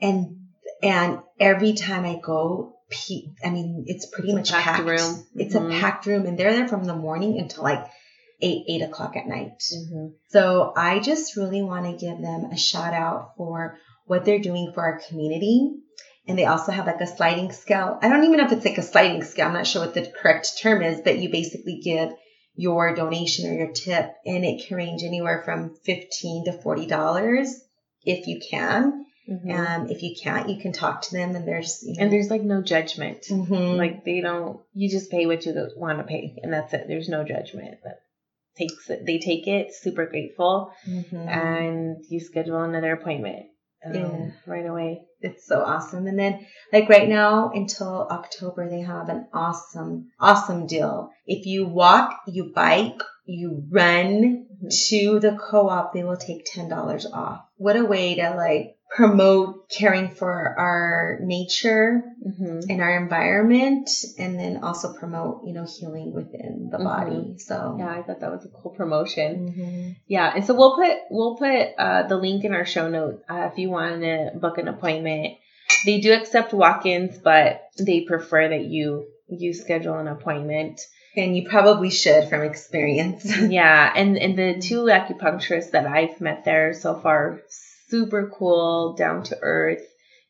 [0.00, 0.48] And,
[0.82, 2.74] and every time I go,
[3.44, 4.64] I mean, it's pretty it's much packed.
[4.64, 4.88] packed.
[4.88, 5.26] room.
[5.36, 5.72] It's mm-hmm.
[5.72, 7.86] a packed room and they're there from the morning until like
[8.40, 9.62] eight, eight o'clock at night.
[9.74, 10.08] Mm-hmm.
[10.28, 13.78] So I just really want to give them a shout out for
[14.08, 15.76] what they're doing for our community.
[16.26, 17.98] And they also have like a sliding scale.
[18.02, 19.46] I don't even know if it's like a sliding scale.
[19.46, 22.10] I'm not sure what the correct term is, but you basically give
[22.54, 27.52] your donation or your tip and it can range anywhere from 15 to $40
[28.04, 29.06] if you can.
[29.30, 29.50] Mm-hmm.
[29.50, 32.30] Um, if you can't, you can talk to them and there's, you know, and there's
[32.30, 33.22] like no judgment.
[33.30, 33.76] Mm-hmm.
[33.76, 36.88] Like they don't, you just pay what you want to pay and that's it.
[36.88, 37.78] There's no judgment.
[37.82, 38.00] But
[38.58, 41.16] takes it, they take it super grateful mm-hmm.
[41.16, 43.46] and you schedule another appointment
[43.84, 44.30] um, yeah.
[44.46, 45.02] right away.
[45.20, 46.06] It's so awesome.
[46.06, 51.10] And then like right now until October, they have an awesome, awesome deal.
[51.26, 54.68] If you walk, you bike, you run mm-hmm.
[54.68, 57.42] to the co-op, they will take $10 off.
[57.56, 62.60] What a way to like promote caring for our nature mm-hmm.
[62.70, 66.86] and our environment and then also promote you know healing within the mm-hmm.
[66.86, 69.90] body so yeah i thought that was a cool promotion mm-hmm.
[70.06, 73.50] yeah and so we'll put we'll put uh, the link in our show notes uh,
[73.52, 75.36] if you want to book an appointment
[75.84, 80.80] they do accept walk-ins but they prefer that you you schedule an appointment
[81.14, 86.46] and you probably should from experience yeah and and the two acupuncturists that i've met
[86.46, 87.42] there so far
[87.88, 89.82] super cool, down to earth.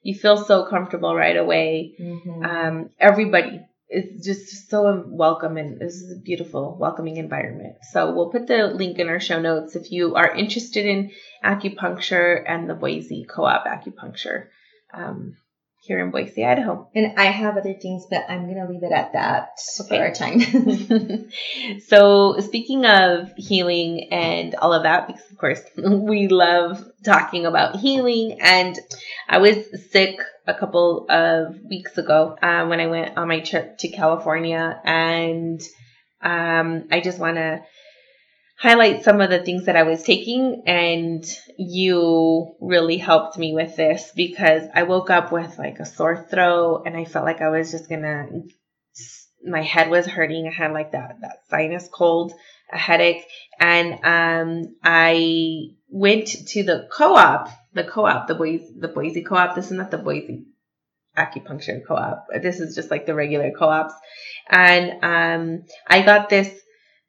[0.02, 1.94] You feel so comfortable right away.
[2.00, 2.44] Mm-hmm.
[2.44, 7.76] Um, everybody is just so welcome and this is a beautiful, welcoming environment.
[7.92, 11.10] So we'll put the link in our show notes if you are interested in
[11.42, 14.48] acupuncture and the Boise Co-op acupuncture.
[14.92, 15.36] Um,
[15.80, 16.88] here in Boise, Idaho.
[16.94, 19.88] And I have other things, but I'm going to leave it at that okay.
[19.88, 20.40] for our time.
[21.86, 27.76] so, speaking of healing and all of that, because of course we love talking about
[27.76, 28.78] healing, and
[29.28, 29.56] I was
[29.90, 34.80] sick a couple of weeks ago um, when I went on my trip to California,
[34.84, 35.60] and
[36.20, 37.62] um, I just want to
[38.58, 41.24] highlight some of the things that I was taking, and
[41.56, 46.82] you really helped me with this because I woke up with like a sore throat,
[46.84, 48.26] and I felt like I was just gonna.
[49.44, 50.48] My head was hurting.
[50.48, 52.32] I had like that that sinus cold,
[52.72, 53.24] a headache,
[53.60, 59.54] and um, I went to the co-op, the co-op, the Boise, the Boise co-op.
[59.54, 60.46] This is not the Boise
[61.16, 62.26] acupuncture co-op.
[62.42, 63.94] This is just like the regular co-ops,
[64.50, 66.52] and um, I got this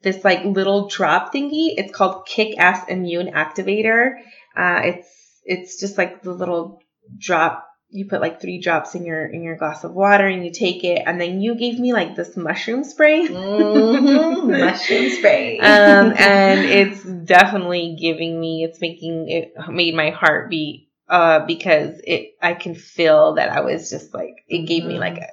[0.01, 1.73] this like little drop thingy.
[1.77, 4.13] It's called Kick Ass Immune Activator.
[4.55, 6.81] Uh, it's it's just like the little
[7.17, 7.65] drop.
[7.91, 10.83] You put like three drops in your in your glass of water and you take
[10.83, 13.27] it, and then you gave me like this mushroom spray.
[13.89, 14.51] Mm-hmm.
[14.51, 15.59] mushroom spray.
[15.59, 18.63] um, and it's definitely giving me.
[18.63, 20.87] It's making it made my heart beat.
[21.07, 25.17] Uh, because it, I can feel that I was just like, it gave me like
[25.17, 25.27] a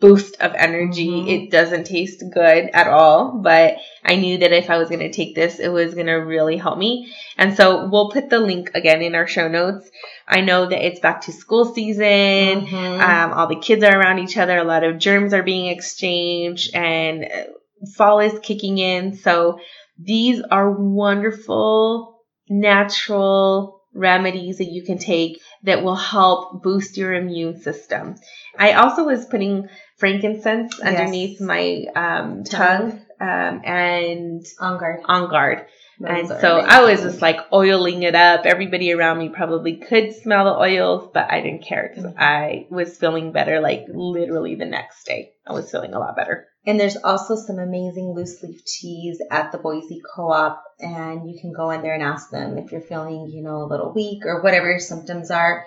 [0.00, 1.08] boost of energy.
[1.08, 1.28] Mhm.
[1.28, 5.10] It doesn't taste good at all, but I knew that if I was going to
[5.10, 7.12] take this, it was going to really help me.
[7.36, 9.90] And so we'll put the link again in our show notes.
[10.28, 12.66] I know that it's back to school season.
[12.66, 13.00] Mhm.
[13.00, 14.56] Um, all the kids are around each other.
[14.56, 19.14] A lot of germs are being exchanged and uh, fall is kicking in.
[19.14, 19.58] So
[19.98, 27.60] these are wonderful, natural remedies that you can take that will help boost your immune
[27.60, 28.14] system.
[28.58, 30.86] I also was putting frankincense Yes.
[30.86, 35.00] underneath my um, tongue um, and on guard.
[35.04, 35.66] on guard.
[36.06, 38.46] And Those are so I was just like oiling it up.
[38.46, 42.18] Everybody around me probably could smell the oils, but I didn't care because Mhm.
[42.18, 45.32] I was feeling better like literally the next day.
[45.46, 46.46] I was feeling a lot better.
[46.66, 51.52] And there's also some amazing loose leaf teas at the Boise Co-op, and you can
[51.52, 54.42] go in there and ask them if you're feeling, you know, a little weak or
[54.42, 55.64] whatever your symptoms are.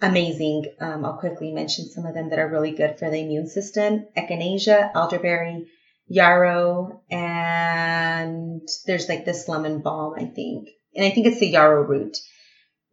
[0.00, 0.64] Amazing.
[0.80, 4.06] Um, I'll quickly mention some of them that are really good for the immune system:
[4.16, 5.66] echinacea, elderberry,
[6.08, 11.82] yarrow, and there's like this lemon balm, I think, and I think it's the yarrow
[11.82, 12.16] root.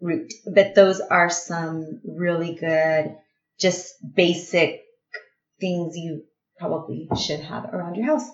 [0.01, 3.15] Root, but those are some really good,
[3.59, 4.81] just basic
[5.59, 6.23] things you
[6.59, 8.29] probably should have around your house.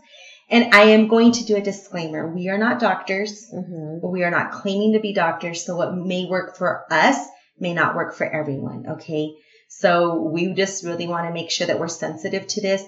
[0.49, 2.27] And I am going to do a disclaimer.
[2.27, 3.49] We are not doctors.
[3.53, 4.05] Mm-hmm.
[4.05, 5.63] We are not claiming to be doctors.
[5.63, 7.17] So what may work for us
[7.59, 8.85] may not work for everyone.
[8.93, 9.35] Okay.
[9.69, 12.83] So we just really want to make sure that we're sensitive to this.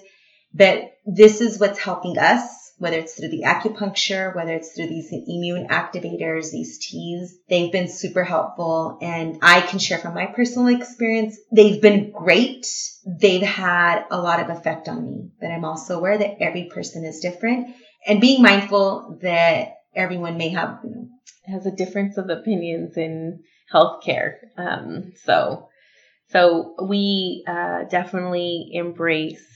[0.54, 2.42] But this is what's helping us,
[2.78, 7.38] whether it's through the acupuncture, whether it's through these immune activators, these teas.
[7.50, 8.98] They've been super helpful.
[9.02, 11.38] And I can share from my personal experience.
[11.52, 12.68] They've been great.
[13.06, 17.04] They've had a lot of effect on me, but I'm also aware that every person
[17.04, 17.76] is different
[18.06, 20.80] and being mindful that everyone may have,
[21.46, 23.44] has a difference of opinions in
[23.74, 24.36] healthcare.
[24.58, 25.70] Um, so,
[26.30, 29.53] so we uh, definitely embrace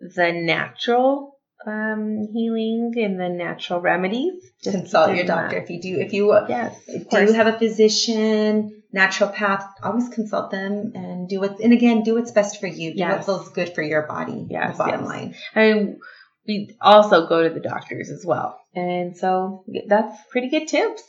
[0.00, 1.36] the natural
[1.66, 4.32] um, healing and the natural remedies.
[4.62, 5.64] Just consult your doctor mind.
[5.64, 7.32] if you do if you uh, Yes, do course.
[7.34, 12.58] have a physician naturopath always consult them and do what and again do what's best
[12.60, 13.26] for you do Yes.
[13.26, 15.08] what feels good for your body Yes, bottom yes.
[15.08, 16.00] line I mean,
[16.46, 18.58] we also go to the doctors as well.
[18.74, 21.02] And so that's pretty good tips.